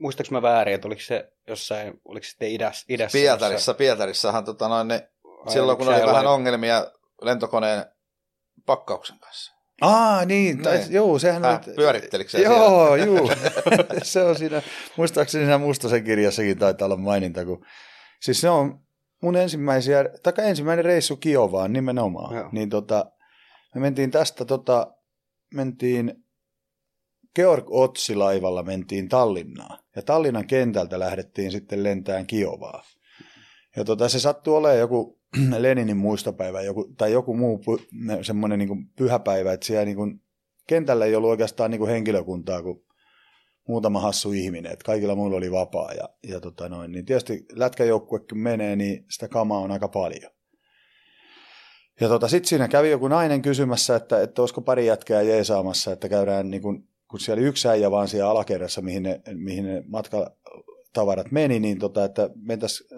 [0.00, 2.84] Muistaaks mä väärin, että oliko se jossain, oliko se sitten idässä?
[2.88, 6.86] idässä Pietarissa, Pietarissahan tota noin, ne, Vai silloin oliko kun oli vähän jollain- ongelmia
[7.22, 7.84] lentokoneen
[8.66, 9.52] pakkauksen kanssa.
[9.80, 10.92] Aa, niin, tai, Niin.
[10.92, 11.74] joo, sehän Äh, oli...
[11.74, 13.30] pyörittelikö se Joo, juu.
[14.02, 14.62] se on siinä,
[14.96, 17.66] muistaakseni siinä Mustasen kirjassakin taitaa olla maininta, kun,
[18.20, 18.80] siis se on
[19.20, 22.48] mun ensimmäisiä, taka ensimmäinen reissu Kiovaan nimenomaan, Joo.
[22.52, 23.12] niin tota,
[23.74, 24.94] me mentiin tästä, tota,
[25.54, 26.14] mentiin
[27.34, 32.82] Georg Otsi-laivalla mentiin Tallinnaan, ja Tallinnan kentältä lähdettiin sitten lentään Kiovaa.
[33.76, 35.20] Ja tota, se sattui olemaan joku
[35.58, 37.60] Leninin muistopäivä joku, tai joku muu
[38.22, 40.22] semmoinen niin pyhäpäivä, että siellä niin kuin,
[40.66, 42.84] kentällä ei ollut oikeastaan niin kuin henkilökuntaa kuin
[43.70, 45.92] muutama hassu ihminen, että kaikilla muilla oli vapaa.
[45.92, 50.30] Ja, ja tota noin, niin tietysti lätkäjoukkue kun menee, niin sitä kamaa on aika paljon.
[52.00, 56.08] Ja tota, sitten siinä kävi joku nainen kysymässä, että, että olisiko pari jätkää jeesaamassa, että
[56.08, 61.30] käydään, niin kun, kun siellä yksi äijä vaan siellä alakerrassa, mihin ne, mihin ne matkatavarat
[61.30, 62.90] meni, niin tota, että mentäisiin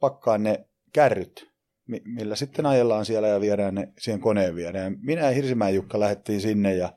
[0.00, 1.50] pakkaan ne kärryt,
[1.86, 4.96] mi- millä sitten ajellaan siellä ja viedään ne siihen koneen viedään.
[5.02, 6.92] Minä ja Hirsimäen Jukka lähdettiin sinne ja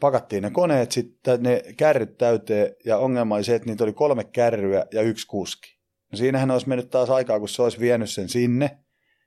[0.00, 4.24] pakattiin ne koneet, sitten ne kärryt täyteen ja ongelma oli se, että niitä oli kolme
[4.24, 5.76] kärryä ja yksi kuski.
[6.12, 8.78] No siinähän olisi mennyt taas aikaa, kun se olisi vienyt sen sinne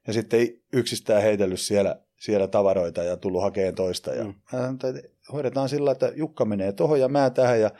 [0.07, 4.11] ja sitten ei yksistään heitellyt siellä, siellä tavaroita ja tullut hakemaan toista.
[4.13, 4.29] Ja Mm.
[4.29, 7.71] mä sanoin, että hoidetaan sillä, että Jukka menee tuohon ja mä tähän ja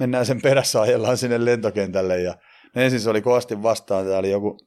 [0.00, 2.34] mennään sen perässä ajellaan sinne lentokentälle ja
[2.76, 4.58] ensin se oli kovasti vastaan, tämä oli joku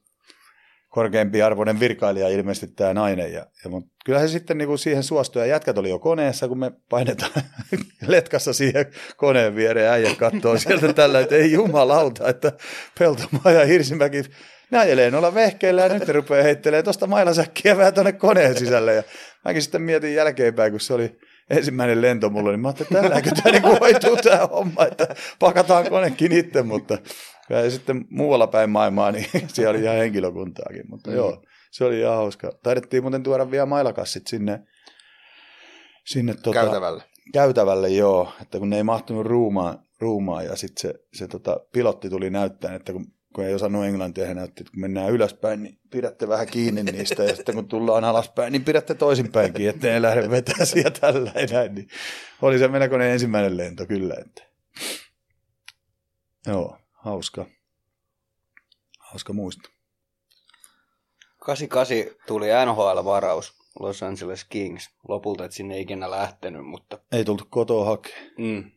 [0.98, 3.32] korkeampi arvoinen virkailija ilmeisesti tämä nainen.
[3.32, 6.58] Ja, ja mut kyllä se sitten niinku siihen suostui ja jätkät oli jo koneessa, kun
[6.58, 7.32] me painetaan
[8.06, 12.52] letkassa siihen koneen viereen ja äijät katsoo sieltä tällä, että ei jumalauta, että
[12.98, 14.22] Peltomaa ja Hirsimäki
[14.70, 18.94] ne ajelee noilla vehkeillä ja nyt ne rupeaa heittelemään tuosta mailasäkkiä vähän tuonne koneen sisälle
[18.94, 19.02] ja
[19.44, 21.18] mäkin sitten mietin jälkeenpäin, kun se oli
[21.50, 25.90] ensimmäinen lento mulla, niin mä ajattelin, että tälläkö tämä niinku hoituu tämä homma, että pakataan
[25.90, 26.98] konekin itse, mutta
[27.48, 31.16] kyllä sitten muualla päin maailmaa, niin siellä oli ihan henkilökuntaakin, mutta mm.
[31.16, 32.52] joo, se oli ihan hauska.
[32.62, 34.62] Taidettiin muuten tuoda vielä mailakassit sinne,
[36.06, 37.02] sinne tota, Käytävällä.
[37.32, 42.10] käytävälle, joo, että kun ne ei mahtunut ruumaan, ruumaan ja sitten se, se tota, pilotti
[42.10, 45.78] tuli näyttämään, että kun, kun ei osannut englantia, he näytti, että kun mennään ylöspäin, niin
[45.90, 50.30] pidätte vähän kiinni niistä ja sitten kun tullaan alaspäin, niin pidätte toisinpäinkin, ettei ne lähde
[50.30, 51.68] vetää sieltä tällä enää.
[51.68, 51.88] Niin
[52.42, 54.14] oli se menekonen ensimmäinen lento kyllä.
[54.20, 54.42] Että.
[56.46, 57.46] Joo, hauska.
[58.98, 59.68] Hauska muisto.
[61.38, 64.90] 88 tuli NHL-varaus Los Angeles Kings.
[65.08, 68.22] Lopulta et sinne ei ikinä lähtenyt, mutta Ei tultu kotoa hakemaan.
[68.38, 68.70] mm,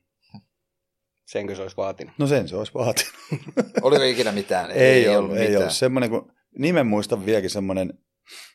[1.25, 2.13] senkö se olisi vaatinut.
[2.17, 3.13] No sen se olisi vaatinut.
[3.81, 4.71] Oliko ikinä mitään?
[4.71, 5.57] Ei, ei ollut, ei mitään.
[5.61, 5.73] ollut.
[5.73, 7.99] Semmoinen, kun nimen muistan vieläkin semmoinen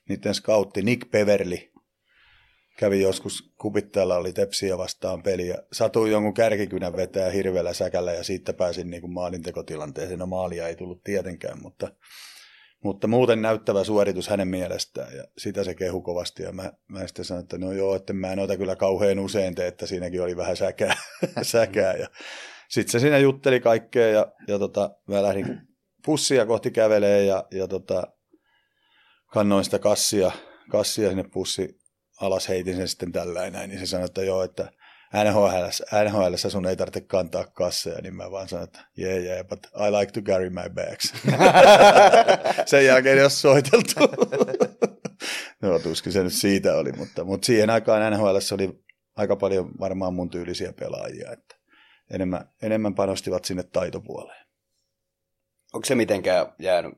[0.09, 1.59] niiden scoutti Nick Peverly
[2.77, 8.25] kävi joskus kupittaalla oli tepsiä vastaan peli ja satui jonkun kärkikynän vetää hirveällä säkällä ja
[8.25, 10.19] siitä pääsin niin maalintekotilanteeseen.
[10.19, 11.89] No maalia ei tullut tietenkään, mutta,
[12.85, 17.25] mutta muuten näyttävä suoritus hänen mielestään ja sitä se kehu kovasti ja mä, mä sitten
[17.25, 20.37] sanoin, että no joo, että mä en ota kyllä kauhean usein tee, että siinäkin oli
[20.37, 20.97] vähän säkää,
[21.43, 22.09] säkää ja
[22.69, 25.61] sitten se siinä jutteli kaikkea ja, ja tota, mä lähdin
[26.05, 28.03] pussia kohti kävelee ja, ja tota,
[29.33, 30.31] kannoin sitä kassia,
[30.71, 31.86] kassia sinne pussi
[32.20, 34.72] alas, heitin sen sitten tällä näin, niin se sanoi, että joo, että
[35.24, 35.66] NHL,
[36.09, 39.92] NHL sun ei tarvitse kantaa kasseja, niin mä vaan sanoin, että yeah, yeah, but I
[39.92, 41.14] like to carry my bags.
[42.70, 44.00] sen jälkeen ei ole soiteltu.
[45.62, 48.85] no tuskin se nyt siitä oli, mutta, mutta siihen aikaan NHL oli
[49.16, 51.57] aika paljon varmaan mun tyylisiä pelaajia, että
[52.11, 54.46] enemmän, enemmän panostivat sinne taitopuoleen.
[55.72, 56.92] Onko se mitenkään jäänyt,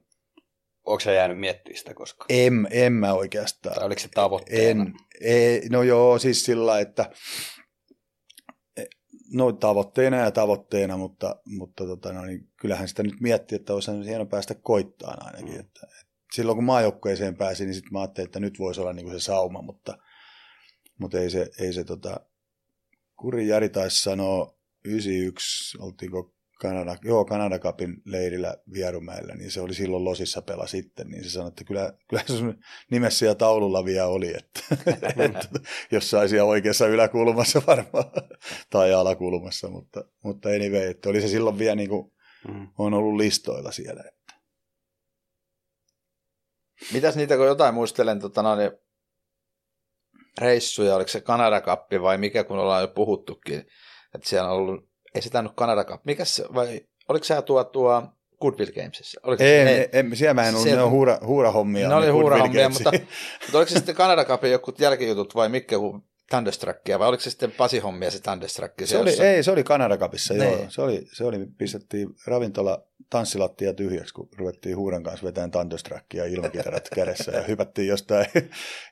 [0.88, 2.26] onko se jäänyt miettimään sitä koskaan?
[2.28, 3.74] En, en mä oikeastaan.
[3.74, 4.82] Tai oliko se tavoitteena?
[4.82, 7.10] En, ei, no joo, siis sillä, että
[9.32, 13.90] no tavoitteena ja tavoitteena, mutta, mutta tota, no, niin kyllähän sitä nyt miettii, että olisi
[14.04, 15.54] hieno päästä koittaan ainakin.
[15.54, 15.60] Mm.
[15.60, 19.06] Että, että silloin kun maajoukkueeseen pääsin, niin sitten mä ajattelin, että nyt voisi olla niin
[19.06, 19.98] kuin se sauma, mutta,
[20.98, 22.20] mutta ei se, ei se tota,
[23.16, 29.74] Kuri Jari taisi sanoa 91, oltiinko Kanada, joo, Kanada Cupin leirillä Vierumäellä, niin se oli
[29.74, 32.58] silloin Losissa pela sitten, niin se sanoi, että kyllä, kyllä se sun
[32.90, 34.60] nimessä siellä taululla vielä oli, että,
[35.24, 35.48] että
[35.90, 38.04] jossain siellä oikeassa yläkulmassa varmaan,
[38.70, 42.12] tai alakulmassa, mutta, mutta anyway, että oli se silloin vielä niin kuin,
[42.48, 42.68] Mm.
[42.78, 44.04] on ollut listoilla siellä.
[46.92, 48.70] Mitäs niitä, kun jotain muistelen, tota, noin,
[50.40, 53.58] reissuja, oliko se Kanada Cup vai mikä, kun ollaan jo puhuttukin,
[54.14, 57.64] että siellä on ollut, ei se tainnut Kanada Cup, mikä se, vai oliko se tuo,
[57.64, 58.02] tuo
[58.40, 59.20] Goodwill Gamesissa?
[59.22, 61.88] Oliko Ei, se, ei, ei, siellä mä en ollut, ne on huura, huurahommia.
[61.88, 62.90] ne oli huurahommia, mutta,
[63.42, 65.76] mutta oliko se sitten Kanada Cupin jotkut jälkijutut vai mitkä
[66.30, 68.74] Thunderstruckia, vai oliko se sitten Pasi hommia se Thunderstruck?
[68.84, 70.56] Se oli, ei, se oli Kanada Cupissa, joo.
[70.56, 70.70] Niin.
[70.70, 76.88] Se oli, se oli, pistettiin ravintola tanssilattia tyhjäksi, kun ruvettiin huuran kanssa vetämään Thunderstruckia ilmakitarat
[76.94, 78.26] kädessä ja hypättiin jostain,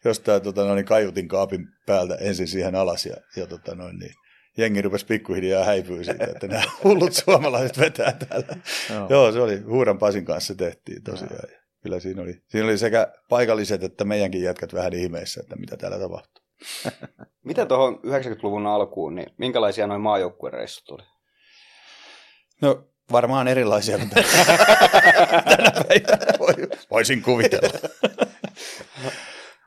[0.04, 4.14] jostain tota, noin, kaiutin kaapin päältä ensin siihen alas ja, ja tota, noin, niin,
[4.56, 8.56] jengi rupesi pikkuhiljaa häipyä siitä, että nämä hullut suomalaiset vetää täällä.
[8.90, 9.06] Joo.
[9.10, 11.48] Joo, se oli Huuran Pasin kanssa se tehtiin tosiaan.
[11.52, 15.76] Ja Kyllä siinä oli, siinä oli sekä paikalliset että meidänkin jätkät vähän ihmeissä, että mitä
[15.76, 16.44] täällä tapahtuu.
[17.44, 21.02] Mitä tuohon 90-luvun alkuun, niin minkälaisia noin maajoukkuereissut oli?
[22.62, 26.54] No varmaan erilaisia kuin tänä päivänä voi,
[26.90, 27.78] voisin kuvitella.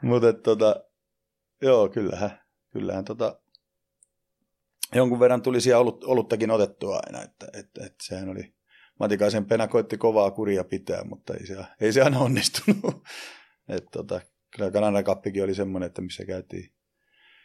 [0.02, 0.75] Mutta tota,
[1.62, 2.41] joo, kyllähän,
[2.73, 3.39] kyllähän tota,
[4.95, 8.54] jonkun verran tuli siellä olut, oluttakin otettua aina, että, että, että sehän oli,
[8.99, 13.04] Matikaisen Pena koitti kovaa kuria pitää, mutta ei se, ei se aina onnistunut.
[13.75, 14.21] Et tota,
[14.56, 16.73] kyllä Kanadan kappikin oli semmoinen, että missä käytiin,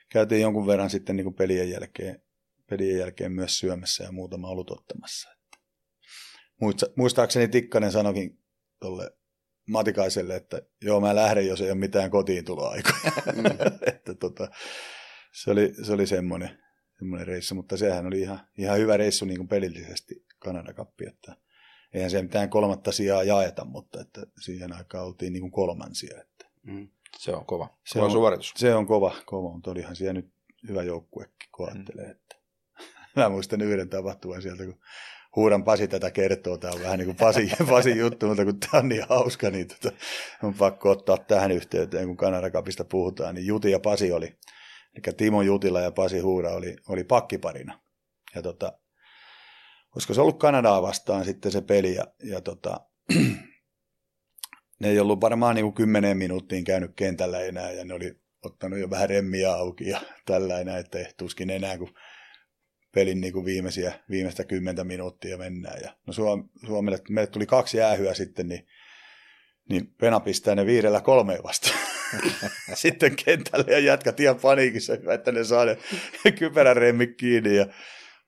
[0.08, 2.22] käytiin jonkun verran sitten niin kuin pelien, jälkeen,
[2.70, 5.28] pelien jälkeen myös syömässä ja muutama olut ottamassa.
[5.32, 5.58] Että.
[6.60, 8.38] Muista, muistaakseni Tikkanen sanokin
[8.80, 9.10] tuolle
[9.68, 13.12] Matikaiselle, että joo mä lähden, jos ei ole mitään kotiin tuloaikoja.
[13.36, 13.44] Mm.
[13.92, 14.48] että tota,
[15.32, 16.63] se oli, se oli semmoinen,
[16.98, 21.36] semmoinen reissu, mutta sehän oli ihan, ihan hyvä reissu niin kuin pelillisesti Kanada-kappi, että
[21.92, 26.20] eihän se mitään kolmatta sijaa jaeta, mutta että siihen aikaan oltiin niin kuin kolmansia.
[26.20, 26.88] Että Mm.
[27.18, 27.66] Se on kova.
[27.84, 28.52] Se Se kova on- suoritus.
[28.56, 30.32] se on kova, kova, mutta olihan siellä nyt
[30.68, 32.06] hyvä joukkuekin, kun ajattelee.
[32.10, 32.36] Että.
[33.16, 34.80] Mä muistan yhden tapahtuman sieltä, kun
[35.36, 36.58] Huuran Pasi tätä kertoo.
[36.58, 39.68] Tämä on vähän niin kuin Pasi, Pasi juttu, mutta kun tämä on niin hauska, niin
[39.68, 39.96] tota,
[40.42, 43.34] on pakko ottaa tähän yhteyteen, kun Kanarakapista puhutaan.
[43.34, 44.36] Niin Juti ja Pasi oli,
[44.94, 47.80] eli Timo Jutila ja Pasi Huura oli, oli pakkiparina.
[48.34, 48.78] Ja tota,
[49.94, 52.80] olisiko se ollut Kanadaa vastaan sitten se peli, ja, ja tota,
[54.80, 58.78] ne ei ollut varmaan niin kuin kymmeneen minuuttiin käynyt kentällä enää, ja ne oli ottanut
[58.78, 61.94] jo vähän remmiä auki ja tällainen, että tuskin enää, kun
[62.94, 65.80] pelin niin kuin viimeisiä, viimeistä kymmentä minuuttia mennään.
[65.82, 68.66] Ja, no Suom, Suomelle, meille tuli kaksi jäähyä sitten, niin
[69.70, 71.78] niin Pena pistää ne viidellä kolmeen vastaan.
[72.74, 75.78] Sitten kentälle ja jätkät ihan paniikissa, että ne saa ne
[76.38, 77.66] kypärän remmit kiinni ja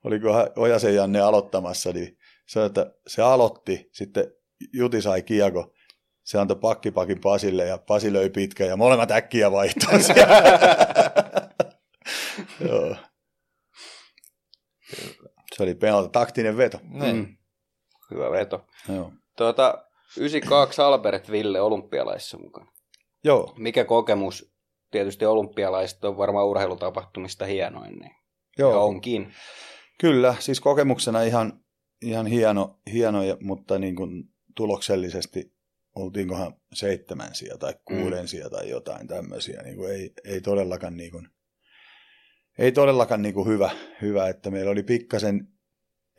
[0.03, 2.17] oliko Ojasen Janne aloittamassa, niin
[2.47, 4.31] se, että se aloitti, sitten
[4.73, 5.73] Juti sai kieko,
[6.23, 10.01] se antoi pakkipakin Pasille ja Pasi löi pitkä ja molemmat äkkiä vaihtoon
[12.67, 12.95] Joo.
[15.55, 16.79] Se oli penalta taktinen veto.
[16.83, 17.15] Niin.
[17.15, 17.37] Mm.
[18.11, 18.65] Hyvä veto.
[18.89, 19.11] Joo.
[19.37, 19.86] Tuota,
[20.17, 22.71] 92 Albert Ville olympialaissa mukana.
[23.23, 23.53] Joo.
[23.57, 24.53] Mikä kokemus?
[24.91, 27.99] Tietysti olympialaiset on varmaan urheilutapahtumista hienoin.
[27.99, 28.11] Niin.
[28.57, 28.71] Joo.
[28.71, 29.33] Ja onkin.
[29.99, 31.59] Kyllä, siis kokemuksena ihan,
[32.01, 34.23] ihan hieno, hieno ja, mutta niin kuin
[34.55, 35.53] tuloksellisesti
[35.95, 39.61] oltiinkohan seitsemänsiä tai kuudensia tai jotain tämmöisiä.
[39.61, 41.27] Niin kuin ei, ei todellakaan, niin kuin,
[42.57, 43.69] ei todellakaan niin kuin hyvä,
[44.01, 45.47] hyvä, että meillä oli pikkasen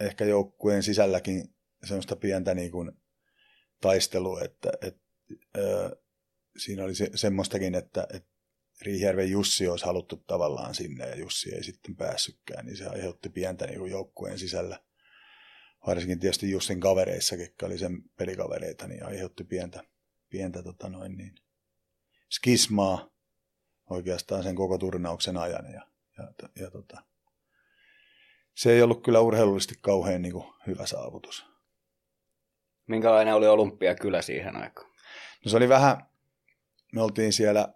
[0.00, 1.44] ehkä joukkueen sisälläkin
[1.84, 2.92] semmoista pientä niin kuin
[3.80, 5.00] taistelua, että, että
[5.56, 5.96] ö,
[6.56, 8.28] siinä oli se, semmoistakin, että, että
[8.82, 13.66] Riihijärven Jussi olisi haluttu tavallaan sinne ja Jussi ei sitten päässytkään, niin se aiheutti pientä
[13.66, 14.80] niin kuin joukkueen sisällä.
[15.86, 19.84] Varsinkin tietysti Jussin kavereissakin, jotka oli sen pelikavereita, niin aiheutti pientä,
[20.28, 21.34] pientä tota noin niin,
[22.30, 23.10] skismaa
[23.90, 25.72] oikeastaan sen koko turnauksen ajan.
[25.72, 25.86] Ja,
[26.18, 27.02] ja, ja tota,
[28.54, 31.46] se ei ollut kyllä urheilullisesti kauhean niin kuin, hyvä saavutus.
[32.88, 34.90] Minkälainen oli olympiakylä siihen aikaan?
[35.44, 35.96] No se oli vähän,
[36.92, 37.74] me oltiin siellä,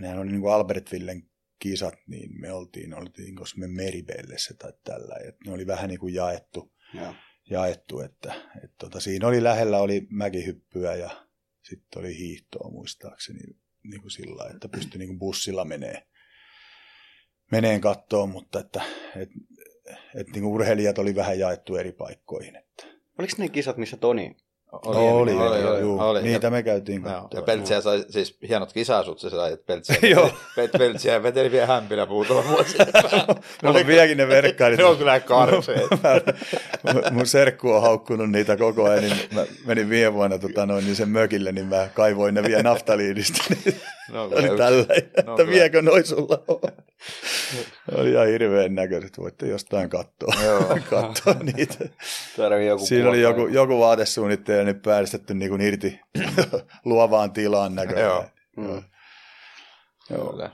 [0.00, 5.40] nehän oli niin kuin Albertvillen kisat, niin me oltiin, oltiin me Meribellessä tai tällä, että
[5.46, 7.14] ne oli vähän niin kuin jaettu, Joo.
[7.50, 8.34] jaettu että,
[8.64, 11.26] että tota, siinä oli lähellä oli mäkihyppyä ja
[11.62, 13.40] sitten oli hiihtoa muistaakseni
[13.82, 16.06] niin kuin sillä että pystyi niin kuin bussilla menee,
[17.52, 18.82] meneen kattoon, mutta että,
[19.16, 19.34] että,
[20.14, 22.56] että niin kuin urheilijat oli vähän jaettu eri paikkoihin.
[22.56, 22.93] Että.
[23.18, 24.36] Oliko ne kisat, missä Toni
[24.82, 26.22] Oli, oli, oli, oli, oli, juu, oli.
[26.22, 27.28] Niitä me käytiin katsoa.
[27.34, 30.28] ja Peltsiä sai siis hienot kisasut, se sai, että Peltsiä, Joo.
[30.28, 32.76] Pelt- Peltsiä veteli vielä hämpinä muutama vuosi.
[33.62, 34.78] Mulla on vieläkin ne verkkailit.
[34.78, 35.88] ne on kyllä karseet.
[37.12, 40.96] Mun serkku on haukkunut niitä koko ajan, niin mä menin viime vuonna tota noin, niin
[40.96, 43.44] sen mökille, niin mä kaivoin ne vielä naftaliinista.
[43.64, 43.80] Niin
[44.12, 45.50] No, oli tällä, että No, kyllä.
[45.50, 46.60] viekö noi sulla on.
[47.98, 50.34] Oli ihan hirveän näköiset, voitte jostain katsoa,
[50.90, 51.84] katsoa niitä.
[52.86, 56.00] Siinä oli joku, joku vaatesuunnittelija niin päästetty niin kuin irti
[56.84, 58.04] luovaan tilaan näköjään.
[58.04, 58.24] Joo.
[58.56, 58.82] Mm.
[60.10, 60.30] Joo.
[60.30, 60.50] Kyllä.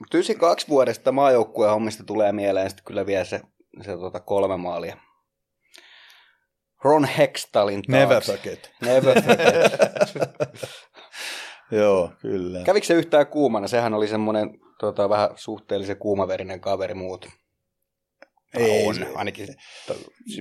[0.00, 3.40] Mutta 92 vuodesta maajoukkueen hommista tulee mieleen sitten kyllä vielä se,
[3.82, 4.96] se tota kolme maalia.
[6.84, 8.06] Ron Hextalin taakse.
[8.06, 8.70] Never forget.
[8.80, 9.72] Never forget.
[11.80, 12.62] Joo, kyllä.
[12.64, 13.68] Kävikö se yhtään kuumana?
[13.68, 17.28] Sehän oli semmoinen tota, vähän suhteellisen kuumaverinen kaveri muut.
[18.54, 19.48] Ei on, se- ainakin.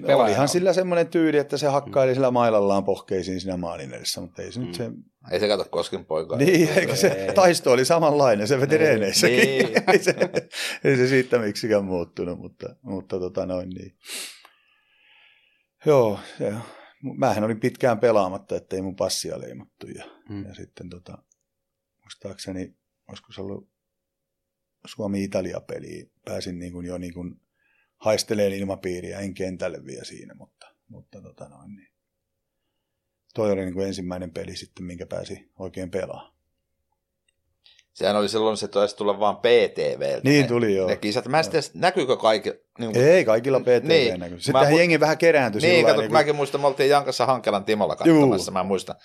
[0.08, 4.42] No, olihan sillä semmoinen tyyli, että se hakkaili sillä mailallaan pohkeisiin siinä maalin edessä, mutta
[4.42, 4.66] ei se Mm.
[4.66, 4.90] nyt se...
[5.32, 6.38] Ei se kato Kosken poikaa.
[6.38, 7.34] Niin, eikö se Ei.
[7.34, 8.80] taisto oli samanlainen, se veti Niin.
[8.88, 9.38] reeneissäkin.
[9.40, 9.68] Niin.
[9.94, 10.16] ei, se,
[10.84, 13.96] ei se siitä miksikään muuttunut, mutta, mutta tota noin niin.
[15.86, 16.54] Joo, se,
[17.18, 20.46] mähän olin pitkään pelaamatta, ettei mun passia leimattu ja, Mm.
[20.46, 21.18] ja sitten tota,
[22.04, 22.74] muistaakseni,
[23.08, 23.70] olisiko se ollut
[24.86, 27.42] Suomi-Italia-peliin, pääsin niin kuin jo niin kuin
[28.00, 31.88] haisteleen ilmapiiriä, en kentälle vielä siinä, mutta, mutta tota noin, niin.
[33.34, 36.40] toi oli niin kuin ensimmäinen peli sitten, minkä pääsi oikein pelaamaan.
[37.94, 40.20] Sehän oli silloin, se taisi tulla vaan PTV.
[40.24, 40.88] Niin ne, tuli joo.
[40.88, 41.28] Ne kisat.
[41.28, 42.54] Mä en tiedä, näkyykö kaikki.
[42.80, 44.20] Niin, Ei, kaikilla PTV Niin.
[44.20, 44.36] näkyy.
[44.38, 47.26] Mä Sittenhän mu- jengi vähän kerääntyi niin, kato, lailla, kun mäkin muistan, me oltiin Jankassa
[47.26, 48.96] Hankelan Timolla katsomassa, mä muistan.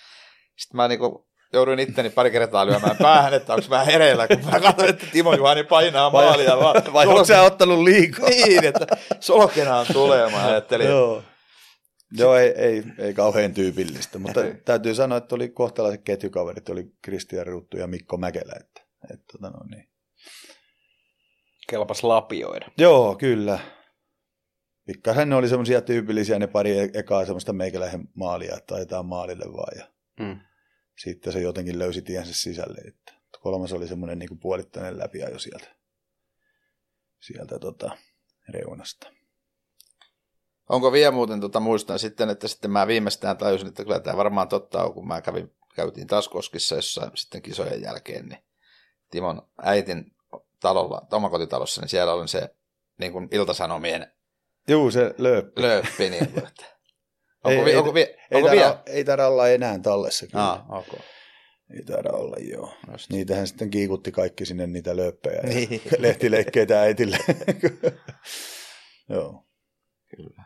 [0.57, 4.59] Sitten mä niinku jouduin itteni pari kertaa lyömään päähän, että onko mä hereillä, kun mä
[4.59, 6.57] katsoin, että Timo Juhani painaa Vai- maalia.
[6.57, 8.29] Vaan, Vai onko sä ottanut liikaa?
[8.29, 8.87] Niin, että
[9.19, 10.87] solkenaan tulee, mä ajattelin.
[10.87, 11.23] Joo.
[12.17, 17.47] Joo, ei, ei, ei kauhean tyypillistä, mutta täytyy sanoa, että oli kohtalaiset ketjukaverit, oli Kristian
[17.47, 18.53] Ruuttu ja Mikko Mäkelä.
[18.59, 18.81] Että,
[19.13, 19.89] että, tota no, niin.
[21.69, 22.65] Kelpas lapioida.
[22.77, 23.59] Joo, kyllä.
[24.87, 29.45] Pikkasen ne oli semmoisia tyypillisiä ne pari e- ekaa semmoista meikäläisen maalia, että taitaa maalille
[29.45, 29.77] vaan.
[29.77, 29.85] Ja
[30.19, 30.39] Mm.
[30.97, 32.81] Sitten se jotenkin löysi tiensä sisälle.
[32.87, 35.75] Että kolmas oli semmoinen niin puolittainen läpiajo sieltä,
[37.19, 37.97] sieltä tota,
[38.49, 39.11] reunasta.
[40.69, 44.47] Onko vielä muuten, tota, muistan sitten, että sitten mä viimeistään tajusin, että kyllä tämä varmaan
[44.47, 48.43] totta on, kun mä kävin, käytiin taas Koskissa jossain sitten kisojen jälkeen, niin
[49.11, 50.15] Timon äitin
[50.59, 52.55] talolla, omakotitalossa, niin siellä oli se
[52.97, 54.11] niin kuin iltasanomien
[54.67, 55.61] Juu, se lööppi.
[55.61, 56.09] lööppi.
[56.09, 56.74] Niin kuin, että.
[57.51, 58.83] Ei- Onko, vi, ei- onko, Ei onko taida, vielä?
[58.85, 60.51] ei taida olla enää tallessa kyllä.
[60.51, 60.99] Ah, okay.
[61.77, 62.73] Ei taida olla, joo.
[62.91, 63.09] Just.
[63.11, 65.81] Niitähän sitten kiikutti kaikki sinne niitä lööppejä ja Niin.
[65.97, 67.17] lehtileikkeitä äitille.
[69.09, 69.45] joo.
[70.15, 70.43] Kyllä.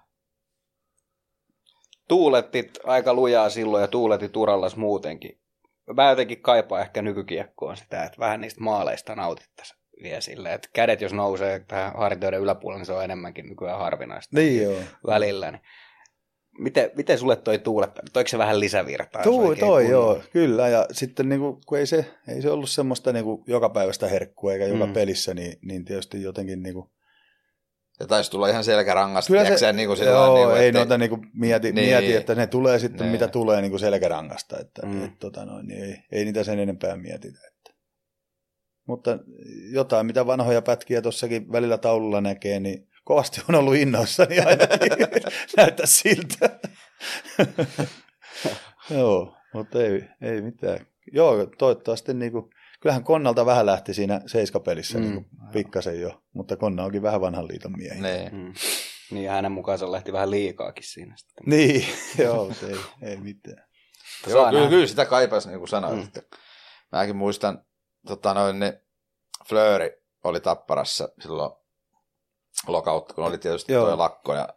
[2.08, 5.39] tuulettit aika lujaa silloin ja tuuletit urallas muutenkin.
[5.95, 11.02] Mä jotenkin kaipaan ehkä nykykiekkoon sitä, että vähän niistä maaleista nautittaisiin vielä silleen, että kädet
[11.02, 14.80] jos nousee tähän hartioiden yläpuolelle, niin se on enemmänkin nykyään harvinaista Niin joo.
[15.08, 15.52] välillä.
[15.52, 15.62] Niin
[16.60, 18.02] miten, miten sulle toi tuuletta?
[18.14, 19.22] Toiko se vähän lisävirtaa?
[19.26, 19.82] oikein toi kunnolla?
[19.82, 20.68] joo, kyllä.
[20.70, 24.54] Ja sitten niin kuin, kun ei se, ei se ollut semmoista niin kuin, jokapäiväistä herkkua
[24.54, 24.93] eikä joka Mm.
[24.93, 26.89] pelissä, niin, niin tietysti jotenkin niin kuin,
[28.00, 30.68] Ja taisi tulla ihan selkärangasta, Kyllä se, tiedätkö, niin kuin sillä joo, niin kuin, ei
[30.68, 31.88] ettei- noita niin kuin mieti, Niin.
[31.89, 33.12] mieti, että ne tulee sitten Niin.
[33.12, 35.06] mitä tulee niin kuin selkärangasta, että Mm.
[35.06, 37.39] et, tota noin, niin ei, ei niitä sen enempää mietitä.
[37.47, 37.74] Että.
[38.88, 39.20] Mutta
[39.72, 44.91] jotain, mitä vanhoja pätkiä tuossakin välillä taululla näkee, niin kovasti on ollut innoissani ainakin.
[45.57, 46.60] Näyttää siltä.
[48.89, 50.86] Joo, mutta ei, ei mitään.
[51.14, 52.49] Joo, toivottavasti niin kuin,
[52.82, 55.03] kyllähän Konnalta vähän lähti siinä seiskapelissä Mm.
[55.03, 55.12] mm.
[55.12, 58.01] niin kuin pikkasen jo, mutta Konna onkin vähän vanhan liiton miehiä.
[58.01, 58.36] Niin.
[58.36, 58.53] Mm.
[59.12, 61.43] Niin ja hänen mukaansa lähti vähän liikaakin siinä sitten.
[61.45, 61.86] Niin,
[62.24, 63.68] joo, mutta ei, ei mitään.
[64.28, 65.95] Joo, kyllä, kyllä sitä kaipasi, niin kuin sanoit.
[65.95, 66.22] Mm.
[66.22, 66.38] Mm.
[66.91, 67.66] Mäkin muistan,
[68.07, 68.74] tota noin, niin
[69.49, 69.91] Flööri
[70.24, 71.59] oli Tapparassa silloin
[72.68, 73.86] lokautta, kun oli tietysti Joo.
[73.88, 74.34] tuo lakko.
[74.34, 74.47] Ja,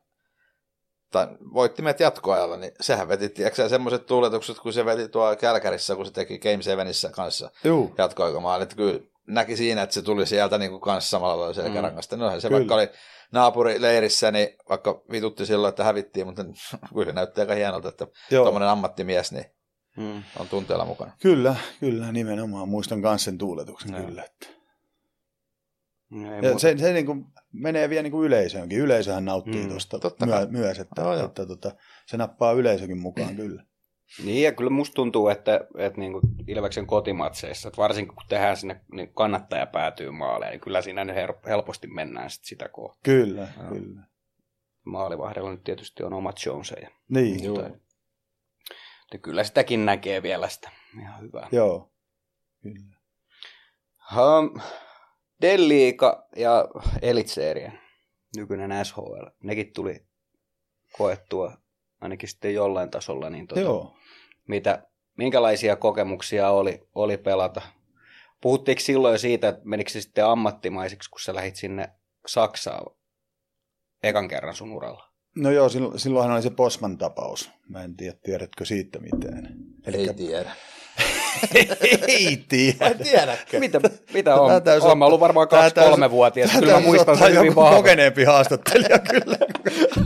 [1.13, 5.97] tai voitti meidät jatkoajalla, niin sehän veti, tiedätkö semmoiset tuuletukset, kun se veti tuo Kälkärissä,
[5.97, 7.51] kun se teki Game Sevenissä kanssa
[7.99, 12.17] jatkoaikamaan, että kyllä näki siinä, että se tuli sieltä niin kuin kanssa samalla lailla selkärangasta.
[12.17, 12.59] No se Kyllä.
[12.59, 12.89] vaikka oli
[13.33, 16.45] naapurileirissä, niin vaikka vitutti silloin, että hävittiin, mutta
[16.95, 19.47] kyllä se näyttää aika hienolta, että tuommoinen ammattimies niin
[19.97, 20.23] Mm.
[20.39, 21.13] on tunteella mukana.
[21.23, 22.69] Kyllä, kyllä, nimenomaan.
[22.69, 24.05] Muistan myös sen tuuletuksen, Joo.
[24.07, 24.25] kyllä.
[24.25, 24.62] Että.
[26.13, 26.59] Ja muuta.
[26.59, 28.79] se, se niin kuin menee vielä niin kuin yleisöönkin.
[28.79, 31.25] Yleisöhän nauttii Mm, tuosta myö, myös, että, Joo, joo.
[31.27, 31.73] että tota,
[32.07, 33.65] se nappaa yleisökin mukaan kyllä.
[34.25, 38.57] Niin ja kyllä musta tuntuu, että, että niin kuin Ilveksen kotimatseissa, että varsinkin kun tehdään
[38.57, 43.01] sinne niin kannattaja päätyy maaleen, niin kyllä siinä nyt helposti mennään sit sitä kohtaa.
[43.05, 43.69] Kyllä, Joo.
[43.71, 44.01] kyllä.
[44.85, 46.91] Maalivahdella nyt tietysti on omat Joneseja.
[47.09, 47.55] Niin, Joo.
[47.57, 50.71] Mutta kyllä sitäkin näkee vielä sitä.
[51.01, 51.49] Ihan hyvä.
[51.53, 51.93] joo.
[52.63, 52.97] Kyllä.
[54.17, 54.61] Um,
[55.43, 56.69] Delliika ja
[57.03, 57.79] Elitserien,
[58.37, 60.07] nykyinen SHL, nekin tuli
[60.93, 61.57] koettua
[62.01, 63.31] ainakin sitten jollain tasolla.
[63.31, 63.97] Niin tota, Joo.
[64.49, 64.87] mitä,
[65.19, 67.63] minkälaisia kokemuksia oli, oli pelata?
[68.41, 71.89] Puhuttiinko silloin siitä, että menikö se sitten ammattimaisiksi, kun sä lähit sinne
[72.27, 72.97] Saksaan
[74.03, 75.13] ekan kerran sun uralla?
[75.37, 77.51] No joo, silloin, silloinhan oli se Posman tapaus.
[77.69, 79.57] Mä en tiedä, tiedätkö siitä mitään.
[79.87, 80.53] Ei tiedä.
[82.09, 82.95] Ei tiedä.
[83.03, 83.59] tiedäkö?
[83.61, 83.81] Mitä,
[84.15, 84.49] mitä on?
[84.49, 86.51] Tää täytyy Olen mä ollut varmaan tää täytyy- kaksi-kolme-vuotias.
[86.51, 87.77] Tää Kyllä mä muistan ottaa sen hyvin vahvasti.
[87.77, 89.37] kokeneempi haastattelija kyllä.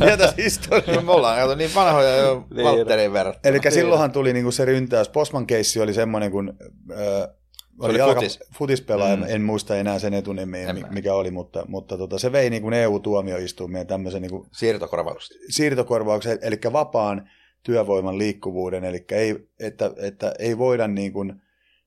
[0.06, 1.02] Tietäisi historiaa.
[1.02, 2.64] Me ollaan kato niin vanhoja jo Niin.
[2.64, 3.50] Valtteriin verrattuna.
[3.56, 5.08] Eli silloinhan tuli niinku se ryntäys.
[5.08, 6.54] Postman keissi oli semmoinen, kun
[6.92, 7.28] äh,
[7.80, 8.38] oli jalka- futis.
[8.58, 9.24] futispelaaja, Mm.
[9.28, 10.88] en muista enää sen etunimeä, En mä.
[10.90, 15.36] mikä oli, mutta, mutta tota, se vei niinku EU-tuomioistuimeen tämmöisen niinku Siirtokorvaukset.
[15.50, 17.28] siirtokorvauksen, eli vapaan
[17.66, 21.32] työvoiman liikkuvuuden, eli ei, että, että ei voida niin kuin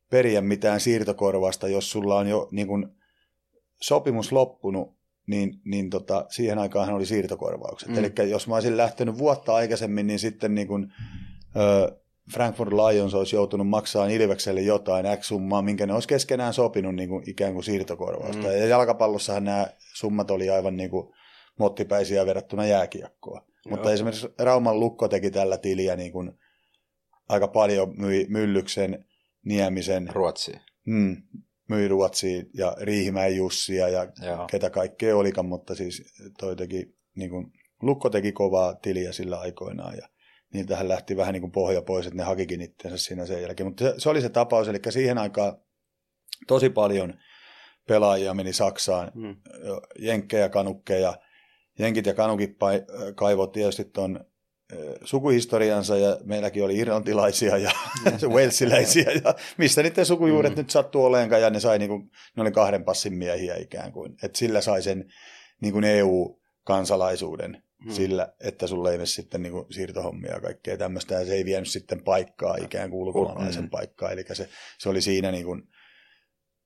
[0.09, 2.87] periä mitään siirtokorvausta, jos sulla on jo niin kuin
[3.81, 4.95] sopimus loppunut,
[5.27, 7.89] niin, niin tota, siihen aikaan oli siirtokorvaukset.
[7.89, 7.97] Mm.
[7.97, 10.93] Eli jos mä olisin lähtenyt vuotta aikaisemmin, niin sitten niin kuin,
[11.55, 11.97] ö,
[12.33, 17.09] Frankfurt Lions olisi joutunut maksaa Ilvekselle jotain X summaa, minkä ne olisi keskenään sopinut niin
[17.09, 18.47] kuin ikään kuin siirtokorvausta.
[18.47, 18.51] Mm.
[18.51, 21.13] Ja jalkapallossahan nämä summat oli aivan niin kuin
[21.59, 23.48] mottipäisiä verrattuna jääkiekkoon.
[23.69, 23.93] Mutta Joo.
[23.93, 26.31] esimerkiksi Rauman Lukko teki tällä tiliä niin kuin
[27.29, 29.05] aika paljon myi Myllyksen,
[29.45, 30.59] Niemisen, Ruotsiin.
[30.87, 31.17] mm,
[31.69, 34.47] myi Ruotsiin ja Riihimäen Jussia ja Joo.
[34.51, 37.51] ketä kaikkea olikaan, mutta siis toi teki, niin kuin,
[37.81, 40.09] Lukko teki kovaa tiliä sillä aikoinaan ja
[40.53, 43.67] niiltähän lähti vähän niin kuin pohja pois, että ne hakikin itsensä siinä sen jälkeen.
[43.67, 45.57] Mutta se, se oli se tapaus, eli siihen aikaan
[46.47, 47.13] tosi paljon
[47.87, 49.35] pelaajia meni Saksaan, Mm.
[49.99, 51.13] jenkkejä, kanukkeja.
[51.79, 54.25] Jenkit ja kanukit pai- kaivoi tietysti tuon
[55.03, 57.71] sukuhistoriansa ja meilläkin oli irlantilaisia ja
[58.33, 60.57] walesiläisiä ja mistä niiden sukujuuret Mm.
[60.57, 61.97] nyt sattuu oleenkaan ja ne sai niinku,
[62.35, 64.15] ne oli kahden passin miehiä ikään kuin.
[64.23, 65.05] Et sillä sai sen
[65.61, 67.91] niin kuin EU-kansalaisuuden Mm.
[67.91, 71.45] sillä, että sulle ei mene sitten niin kuin siirtohommia ja kaikkea tämmöistä ja se ei
[71.45, 73.69] vienyt sitten paikkaa ikään kuin ulkomaalaisen Mm.
[73.69, 74.11] paikkaa.
[74.11, 75.63] Eli se, se oli siinä niin kuin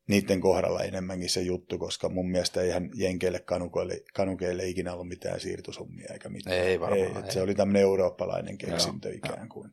[0.08, 5.40] niiden kohdalla enemmänkin se juttu, koska mun mielestä eihän jenkeille kanukeille, kanukeille ikinä ollut mitään
[5.40, 6.56] siirtosummia eikä mitään.
[6.56, 7.32] Ei varmaan, Ei, et ei.
[7.32, 9.72] se oli tämmöinen eurooppalainen keksintö Joo, ikään kuin.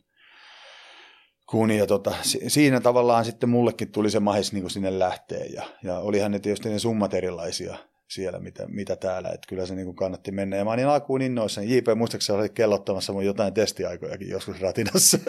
[1.46, 5.44] Kun, ja tota, si- siinä tavallaan sitten mullekin tuli se mahis niin kuin sinne lähteä
[5.44, 7.76] ja, ja olihan ne tietysti ne summat erilaisia
[8.08, 10.56] siellä, mitä, mitä täällä, että kyllä se niin kuin kannatti mennä.
[10.56, 11.76] Ja mä olin alkuun innoissani.
[11.76, 15.18] JP, muistaakseni olit kellottamassa mun jotain testiaikojakin joskus ratinassa.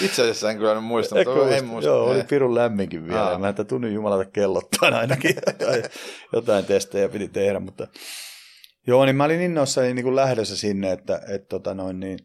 [0.00, 1.90] Itse asiassa en kyllä muista, Eikö mutta en muista?
[1.90, 2.24] Joo, oli Ei.
[2.24, 3.22] pirun lämminkin vielä.
[3.22, 3.30] Aa.
[3.30, 3.38] Aa.
[3.38, 5.34] Mä en tunnin jumalata kellottaa ainakin.
[5.46, 5.82] jotain,
[6.32, 7.88] jotain testejä piti tehdä, mutta
[8.88, 12.18] Joo, niin mä olin innoissani niin kuin lähdössä sinne, että, että, tota noin, niin,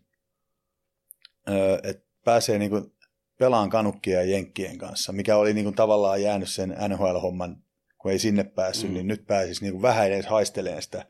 [1.49, 2.93] öö, että pääsee niin kuin
[3.39, 7.63] pelaan kanukkia ja jenkkien kanssa, mikä oli niin kuin tavallaan jäänyt sen NHL-homman,
[7.97, 8.93] kun ei sinne päässyt, mm.
[8.93, 11.05] niin nyt pääsisi niin kuin vähän edes haisteleen sitä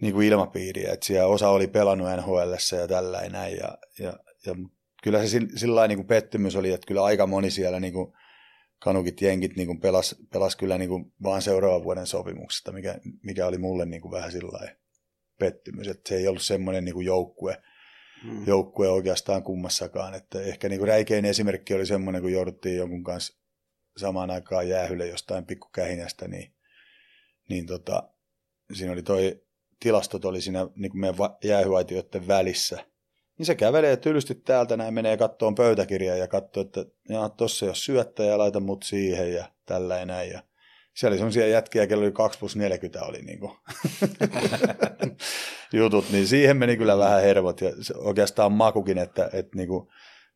[0.00, 4.12] niin kuin ilmapiiriä, että siellä osa oli pelannut NHL ja tällä näin, ja, ja,
[4.46, 4.54] ja
[5.02, 8.12] kyllä se sillä niin kuin pettymys oli, että kyllä aika moni siellä niin kuin
[8.78, 13.46] kanukit jenkit niin kuin pelas, pelas kyllä niin kuin vaan seuraavan vuoden sopimuksesta, mikä, mikä
[13.46, 14.68] oli mulle niin kuin vähän sillä
[15.38, 17.62] pettymys, että se ei ollut semmoinen niin kuin joukkue,
[18.22, 18.46] hmm.
[18.46, 23.40] joukkue oikeastaan kummassakaan, että ehkä niin kuin räikein esimerkki oli semmoinen, kun jouduttiin jonkun kanssa
[23.96, 26.54] samaan aikaan jäähylle jostain pikkukähinästä, niin,
[27.48, 28.10] niin tota,
[28.72, 29.42] siinä oli toi
[29.80, 32.86] tilastot oli siinä niin kuin meidän jäähyaitioiden välissä,
[33.40, 36.84] niin se kävelee tylysti täältä näin, menee kattoon pöytäkirjaa ja katsoo, että
[37.36, 40.30] tuossa jos syöttä ja laita mut siihen ja tällä ja näin.
[40.30, 40.42] Ja
[40.94, 43.52] siellä oli sellaisia jätkiä, kello oli 2 plus 40 oli niin kuin
[45.72, 49.88] jutut, niin siihen meni kyllä vähän hervot ja oikeastaan makukin, että, että niin kuin,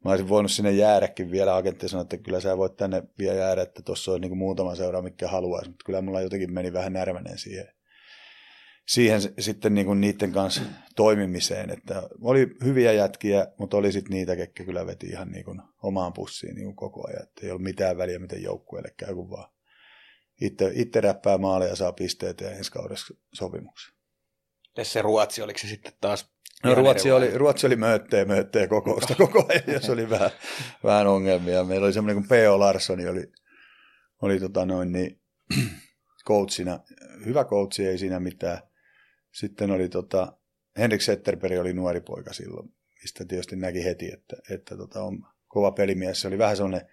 [0.05, 1.57] mä olisin voinut sinne jäädäkin vielä.
[1.57, 4.75] Agentti sanoi, että kyllä sä voit tänne vielä jäädä, että tuossa on niin kuin muutama
[4.75, 7.69] seura, mikä haluaisi, mutta kyllä mulla jotenkin meni vähän närmänen siihen
[8.87, 10.63] siihen sitten niin kuin niiden kanssa
[10.97, 11.71] toimimiseen.
[11.71, 16.13] Että oli hyviä jätkiä, mutta oli sitten niitä, ketkä kyllä veti ihan niin kuin omaan
[16.13, 17.23] pussiin niin kuin koko ajan.
[17.23, 19.53] Että ei ollut mitään väliä, miten joukkueelle käy, kun vaan
[20.41, 23.95] itse, itse räppää maalia ja saa pisteet ja ensi kaudessa sopimuksen.
[24.75, 29.15] Tässä se Ruotsi, oliko se sitten taas No, Ruotsi, oli, Ruotsi oli möötteen, möötteen kokousta
[29.15, 30.31] koko ajan, ja se oli vähän,
[30.85, 31.65] vähän ongelmia.
[31.65, 32.59] Meillä oli semmoinen kuin P.O.
[32.59, 33.33] Larssoni, oli,
[34.23, 35.21] oli tota noin, niin,
[36.27, 36.81] coachina.
[37.25, 38.59] Hyvä coachi, ei siinä mitään.
[39.35, 40.37] Sitten oli tota,
[40.79, 45.73] Henrik Setterberg oli nuori poika silloin, mistä tietysti näki heti, että, että tota, on kova
[45.73, 46.21] pelimies.
[46.21, 46.89] Se oli vähän sellainen,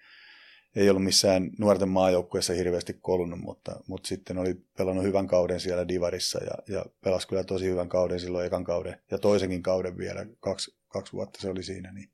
[0.76, 5.88] ei ollut missään nuorten maajoukkueessa hirveästi kolunut, mutta, mutta sitten oli pelannut hyvän kauden siellä
[5.88, 10.26] Divarissa ja, ja pelasi kyllä tosi hyvän kauden silloin ekan kauden ja toisenkin kauden vielä,
[10.40, 11.92] kaksi, kaksi vuotta se oli siinä.
[11.92, 12.10] Niin.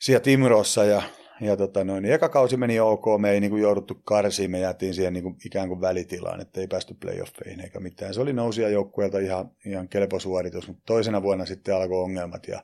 [0.00, 1.02] Siellä Timrossa ja
[1.40, 4.60] ja tota noin, niin eka kausi meni ok, me ei niin kuin jouduttu karsiin, me
[4.60, 8.14] jäätiin siihen niin kuin ikään kuin välitilaan, että ei päästy playoffeihin eikä mitään.
[8.14, 12.62] Se oli nousia joukkueelta ihan, ihan kelpo suoritus, mutta toisena vuonna sitten alkoi ongelmat ja,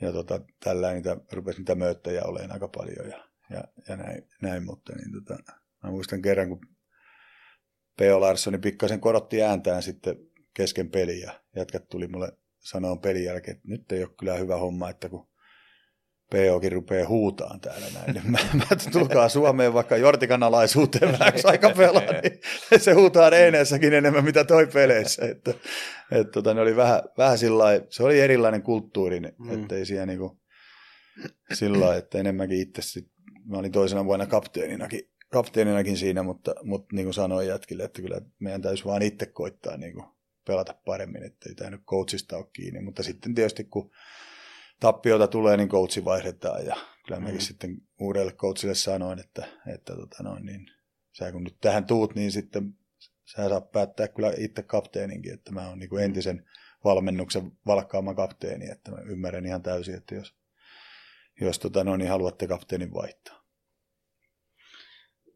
[0.00, 4.64] ja tota, tällä niitä, rupesi niitä mööttäjä olemaan aika paljon ja, ja, ja näin, näin,
[4.64, 5.42] mutta niin tota,
[5.84, 6.60] mä muistan kerran, kun
[7.96, 8.20] P.O.
[8.20, 10.16] Larssoni pikkasen korotti ääntään sitten
[10.54, 14.56] kesken peliä ja jätkät tuli mulle sanoa pelin jälkeen, että nyt ei ole kyllä hyvä
[14.56, 15.29] homma, että kun
[16.30, 18.22] POkin rupeaa huutaan täällä näin.
[18.30, 22.40] Mä, mä tulkaa Suomeen vaikka Jortikan alaisuuteen vähäksi aika pelaa, niin
[22.80, 25.26] se huutaa reeneessäkin enemmän mitä toi peleissä.
[25.26, 25.54] Että,
[26.10, 29.50] että tota, ne oli vähän, vähän sillä se oli erilainen kulttuuri, mm.
[29.50, 30.40] että ei siellä niinku,
[31.52, 33.08] sillä että enemmänkin itse sit,
[33.44, 38.20] mä olin toisena vuonna kapteeninakin, kapteeninakin siinä, mutta, mutta niin kuin sanoin jätkille, että kyllä
[38.38, 40.06] meidän täytyy vaan itse koittaa niin kuin
[40.46, 43.90] pelata paremmin, että ei tämä nyt coachista ole kiinni, mutta sitten tietysti kun
[44.80, 46.76] tappiota tulee, niin coachi vaihdetaan ja
[47.06, 47.40] kyllä mäkin mm.
[47.40, 50.66] sitten uudelle coachille sanoin, että, että tota noin, niin,
[51.12, 52.74] sä kun nyt tähän tuut, niin sitten
[53.24, 56.46] sä saat päättää kyllä itse kapteeninkin, että mä oon niin kuin entisen
[56.84, 60.34] valmennuksen valkkaama kapteeni, että mä ymmärrän ihan täysin, että jos,
[61.40, 63.40] jos tota noin, niin haluatte kapteenin vaihtaa.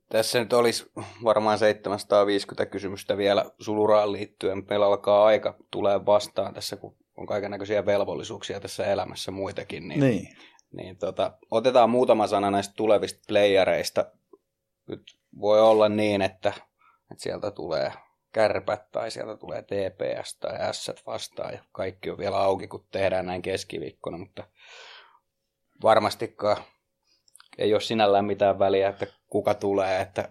[0.09, 0.93] Tässä nyt olisi
[1.25, 4.63] varmaan 750 kysymystä vielä suluraan liittyen.
[4.71, 9.89] Meillä alkaa aika tulee vastaan tässä, kun on kaiken näköisiä velvollisuuksia tässä elämässä muitakin.
[9.89, 10.37] Niin, niin.
[10.77, 14.13] niin tota, otetaan muutama sana näistä tulevista playereista.
[14.89, 15.03] Nyt
[15.41, 16.53] voi olla niin, että,
[17.11, 17.93] että sieltä tulee
[18.33, 23.27] kärpät tai sieltä tulee TPS tai S vastaan ja kaikki on vielä auki, kun tehdään
[23.27, 24.47] näin keskiviikkona, mutta
[25.83, 26.57] varmastikaan
[27.59, 30.29] ei ole sinällään mitään väliä, että kuka tulee, että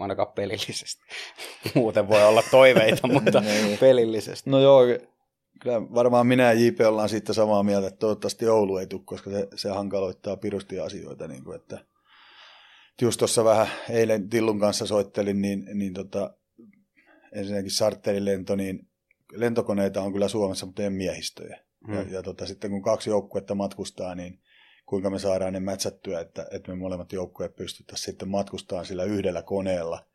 [0.00, 1.02] ainakaan pelillisesti.
[1.74, 3.78] Muuten voi olla toiveita, mutta niin.
[3.78, 4.50] pelillisesti.
[4.50, 4.80] No joo,
[5.58, 9.30] kyllä varmaan minä ja JP ollaan siitä samaa mieltä, että toivottavasti Oulu ei tule, koska
[9.30, 11.28] se, se hankaloittaa pirusti asioita.
[11.28, 11.84] Niin kuin, että
[13.02, 16.34] just tuossa vähän eilen Tillun kanssa soittelin, niin, niin tota,
[17.32, 18.88] ensinnäkin charterilento, niin
[19.32, 21.60] lentokoneita on kyllä Suomessa, mutta ei miehistöjä.
[21.86, 21.94] Hmm.
[21.94, 24.40] Ja, ja tota, sitten kun kaksi joukkuetta matkustaa, niin
[24.86, 29.42] kuinka me saadaan ne mätsättyä, että, että me molemmat joukkueet pystyttäisiin sitten matkustamaan sillä yhdellä
[29.42, 30.06] koneella.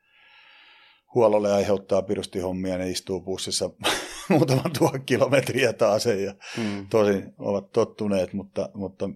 [1.15, 3.69] Huollolle aiheuttaa pirusti hommia, ne istuu bussissa
[4.29, 6.87] muutaman tuhat kilometriä taas ja mm.
[6.89, 9.09] tosin ovat tottuneet, mutta, mutta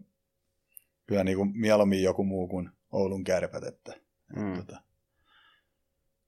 [1.08, 3.94] kyllä niin kuin mieluummin joku muu kuin Oulun kärpät, että,
[4.36, 4.54] mm.
[4.54, 4.82] että tota,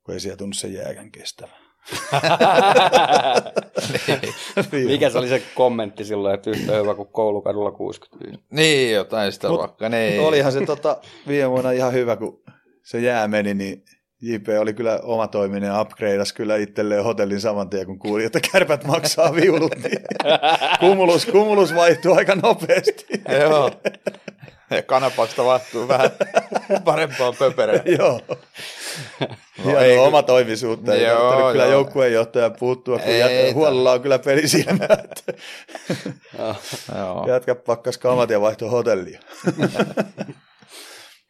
[0.04, 1.52] kun ei siellä tunnu se jääkän kestävä.
[4.88, 8.44] Mikä se oli se kommentti silloin, että yhtä hyvä kuin koulukadulla 65?
[8.52, 9.90] Niin, jotain sitä Mut, luokkaa.
[9.90, 10.22] Niin.
[10.22, 12.44] Olihan se tota, viime vuonna ihan hyvä, kun
[12.84, 13.84] se jää meni, niin
[14.22, 18.84] JP oli kyllä oma toiminen, upgradeas kyllä itselleen hotellin saman tien, kun kuuli, että kärpät
[18.84, 20.00] maksaa viulut, niin
[20.80, 23.06] kumulus, kumulus vaihtuu aika nopeasti.
[23.40, 23.72] Joo.
[24.72, 26.10] Ja kanapasta vaihtuu vähän
[26.84, 27.82] parempaan pöpereen.
[27.98, 28.22] Joo.
[29.64, 30.94] Hienoa ei, oma toimisuutta.
[30.94, 31.72] Ei Joo, kyllä joo.
[31.72, 34.88] joukkueenjohtaja puuttua, kun Ei, jät- huolella on kyllä pelisilmä.
[35.04, 35.34] että
[36.98, 37.26] Joo.
[37.28, 39.20] Jätkä pakkas kamat ja vaihto hotellia.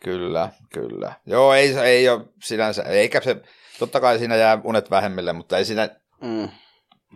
[0.04, 1.14] Kyllä, kyllä.
[1.26, 3.36] Joo, ei, se- ei ole sinänsä, eikä se,
[3.80, 5.90] totta kai siinä jää unet vähemmille, mutta ei siinä,
[6.22, 6.50] Mm.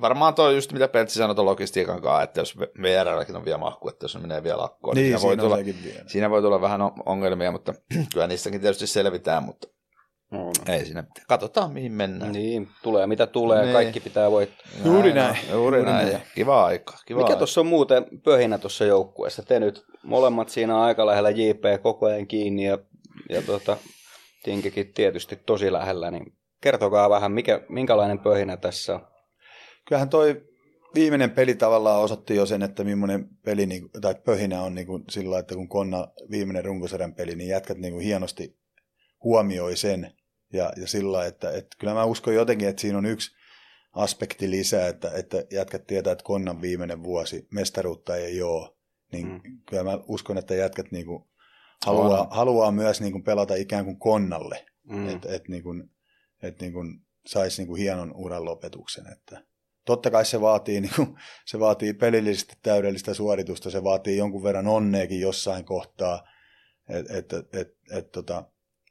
[0.01, 3.89] varmaan toi just mitä Peltsi sanoi tuon logistiikan kanssa, että jos VRlläkin on vielä mahku,
[3.89, 6.41] että jos ne menee vielä lakkoon, niin, Niin, siinä, voi siinä on tulla, siinä voi
[6.41, 7.73] tulla vähän on- ongelmia, mutta
[8.13, 9.67] kyllä niistäkin tietysti selvitään, mutta
[10.33, 12.31] No, ei siinä, katsotaan mihin mennään.
[12.31, 13.73] niin, tulee mitä tulee, Niin.
[13.73, 14.67] kaikki pitää voittaa.
[14.85, 15.37] Juuri näin.
[15.51, 16.97] Juuri näin, ja kiva aika.
[17.05, 19.43] Kiva Mikä tuossa on muuten pöhinä tuossa joukkueessa?
[19.43, 22.77] Te nyt molemmat siinä aika lähellä JP koko ajan kiinni ja,
[23.29, 23.77] ja tota,
[24.43, 29.01] Tinkekin tietysti tosi lähellä, niin kertokaa vähän, mikä, minkälainen pöhinä tässä on.
[29.87, 30.41] Kyllähän toi
[30.95, 35.03] viimeinen peli tavallaan osoitti jo sen, että millainen peli niin, tai pöhinä on niin kuin
[35.09, 38.57] sillä että kun Konna viimeinen runkosarjan peli, niin jätkät niin kuin hienosti
[39.23, 40.11] huomioi sen.
[40.53, 43.35] Ja, ja sillä että, että kyllä mä uskon jotenkin, että siinä on yksi
[43.93, 48.69] aspekti lisää, että, että jätkät tietää, että Konnan viimeinen vuosi mestaruutta ei ole.
[49.11, 49.41] Niin Mm.
[49.69, 51.23] kyllä mä uskon, että jätkät niin kuin
[51.85, 54.65] haluaa, haluaa myös niin kuin pelata ikään kuin Konnalle.
[54.83, 54.95] Mm.
[54.97, 55.09] mm.
[55.09, 55.89] että et niin kuin,
[56.41, 59.07] et niin kuin saisi niin kuin hienon uran lopetuksen.
[59.11, 59.43] Että
[59.85, 64.67] totta kai se vaatii, niin kuin, se vaatii pelillisesti täydellistä suoritusta, se vaatii jonkun verran
[64.67, 66.27] onneekin jossain kohtaa,
[66.89, 68.43] että et, et, et, et, tota,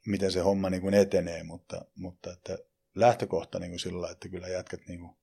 [0.07, 2.57] miten se homma niin kuin etenee, mutta, mutta että
[2.95, 5.15] lähtökohta niin kuin sillä lailla, että kyllä jätkät niin kuin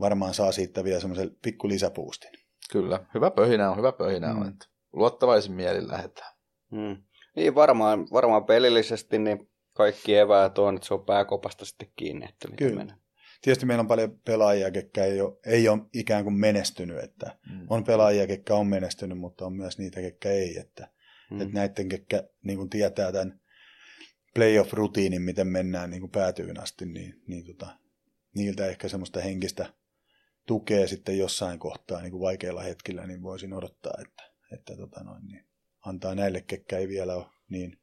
[0.00, 2.30] varmaan saa siitä vielä semmoisen pikku lisäpuustin.
[2.72, 4.42] Kyllä, hyvä pöhinä on, hyvä pöhinä on.
[4.42, 4.48] Mm.
[4.48, 6.32] Että luottavaisin mielin lähdetään.
[6.72, 6.96] Mm.
[7.36, 12.48] Niin varmaan, varmaan pelillisesti niin kaikki eväät on, että se on pääkopasta sitten kiinni, että
[12.48, 12.78] miten Kyllä.
[12.84, 12.96] menee.
[13.42, 17.66] Tietysti meillä on paljon pelaajia, ketkä ei ole, ei ole ikään kuin menestynyt, että Mm.
[17.70, 20.58] on pelaajia, ketkä on menestynyt, mutta on myös niitä, ketkä ei.
[20.58, 20.88] Että,
[21.30, 21.36] Mm.
[21.36, 21.42] mm.
[21.42, 23.40] että näiden, ketkä niin kuin tietää tämän
[24.36, 27.66] playoff-rutiinin, miten mennään niin kuin päätyyn asti, niin, niin tota,
[28.34, 29.72] niiltä ehkä semmoista henkistä
[30.46, 34.22] tukea sitten jossain kohtaa niin kuin vaikeilla hetkillä, niin voisin odottaa, että,
[34.52, 35.46] että tota noin, niin
[35.86, 37.78] antaa näille, ketkä ei vielä ole niin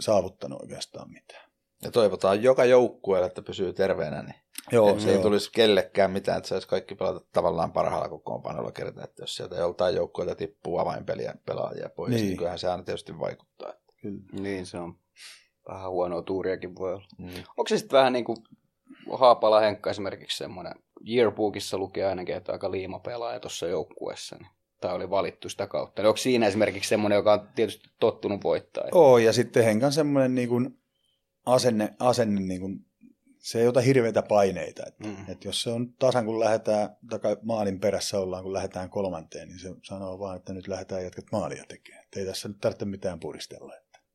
[0.00, 1.50] saavuttanut oikeastaan mitään.
[1.82, 4.34] Ja toivotaan joka joukkueelle, että pysyy terveenä, niin
[4.72, 9.22] Joo, se ei tulisi kellekään mitään, että saisi kaikki pelata tavallaan parhaalla kokoonpanolla kertaa, että
[9.22, 12.26] jos sieltä joltain joukkueelta tippuu avainpeliä pelaajia pois, niin, Niin.
[12.26, 13.74] niin kyllähän se aina tietysti vaikuttaa.
[14.02, 14.20] Kyllä.
[14.32, 15.01] Niin se on.
[15.68, 17.04] Vähän huonoa tuuriakin voi olla.
[17.18, 17.28] Mm.
[17.56, 18.36] Onko se sitten vähän niin kuin
[19.12, 20.74] Haapala Henkka esimerkiksi semmoinen,
[21.08, 24.50] Yearbookissa lukee ainakin, että aika liima pelaaja tuossa joukkueessa, niin,
[24.80, 26.02] tai oli valittu sitä kautta.
[26.02, 28.84] Niin onko siinä esimerkiksi semmoinen, joka on tietysti tottunut voittaa?
[28.92, 30.78] Oo, ja sitten Henkan semmoinen niin kuin
[31.46, 32.78] asenne, asenne niin kuin,
[33.38, 34.82] se ei ota hirveitä paineita.
[34.86, 35.16] Että, Mm.
[35.28, 39.58] että jos se on tasan, kun lähdetään, tai maalin perässä ollaan, kun lähdetään kolmanteen, niin
[39.58, 42.04] se sanoo vaan, että nyt lähdetään jatkat maalia tekemään.
[42.04, 43.74] Että ei tässä nyt tarvitse mitään puristella.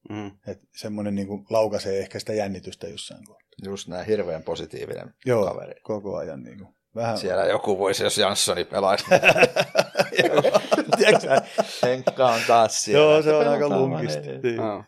[0.10, 0.32] Että, Mm.
[0.48, 3.48] että semmoinen niin kuin laukaisee ehkä sitä jännitystä jossain kohtaa.
[3.66, 5.82] Just näin hirveän positiivinen Joo, kaveri.
[5.84, 7.18] koko ajan niin kuin, vähän.
[7.18, 9.06] Siellä joku voisi, jos Janssoni pelaisi.
[10.98, 11.42] Tiedätkö
[11.84, 13.04] Henkka on taas siellä.
[13.14, 14.38] Joo, se on aika lunkisti.
[14.44, 14.56] Niin.
[14.58, 14.84] No.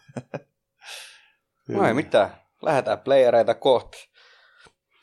[1.67, 2.30] No ei mitään.
[2.61, 4.09] Lähdetään playereita kohti.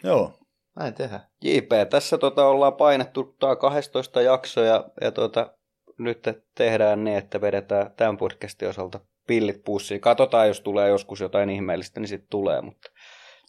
[0.02, 0.38] Joo,
[0.76, 1.26] Näin tehdään.
[1.42, 5.54] JP, tässä tota ollaan painettu tää 12 jakso ja, ja tota,
[5.98, 6.22] nyt
[6.54, 10.00] tehdään niin, että vedetään tämän podcastin osalta pillit pussiin.
[10.00, 12.90] Katsotaan, jos tulee joskus jotain ihmeellistä, niin sitten tulee, mutta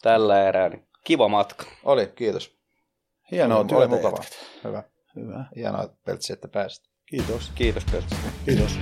[0.02, 1.66] tällä erää niin kiva matka.
[1.84, 2.58] Oli, kiitos.
[3.30, 3.78] hienoa oli, työtä.
[3.78, 4.16] oli mukava.
[4.16, 4.38] jätkät.
[4.64, 4.82] Hyvä.
[5.16, 5.44] Hyvä.
[5.56, 6.84] Hienoa, Peltsi, että pääsit.
[7.06, 7.52] Kiitos.
[7.54, 8.14] Kiitos Peltsi.
[8.44, 8.78] Kiitos.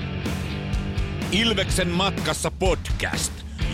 [1.33, 3.33] Ilveksen matkassa podcast.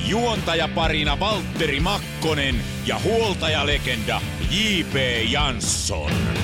[0.09, 2.55] Juontajaparina Valtteri Makkonen
[2.87, 4.21] ja huoltajalegenda
[4.51, 4.95] J.P.
[5.31, 6.42] Jansson.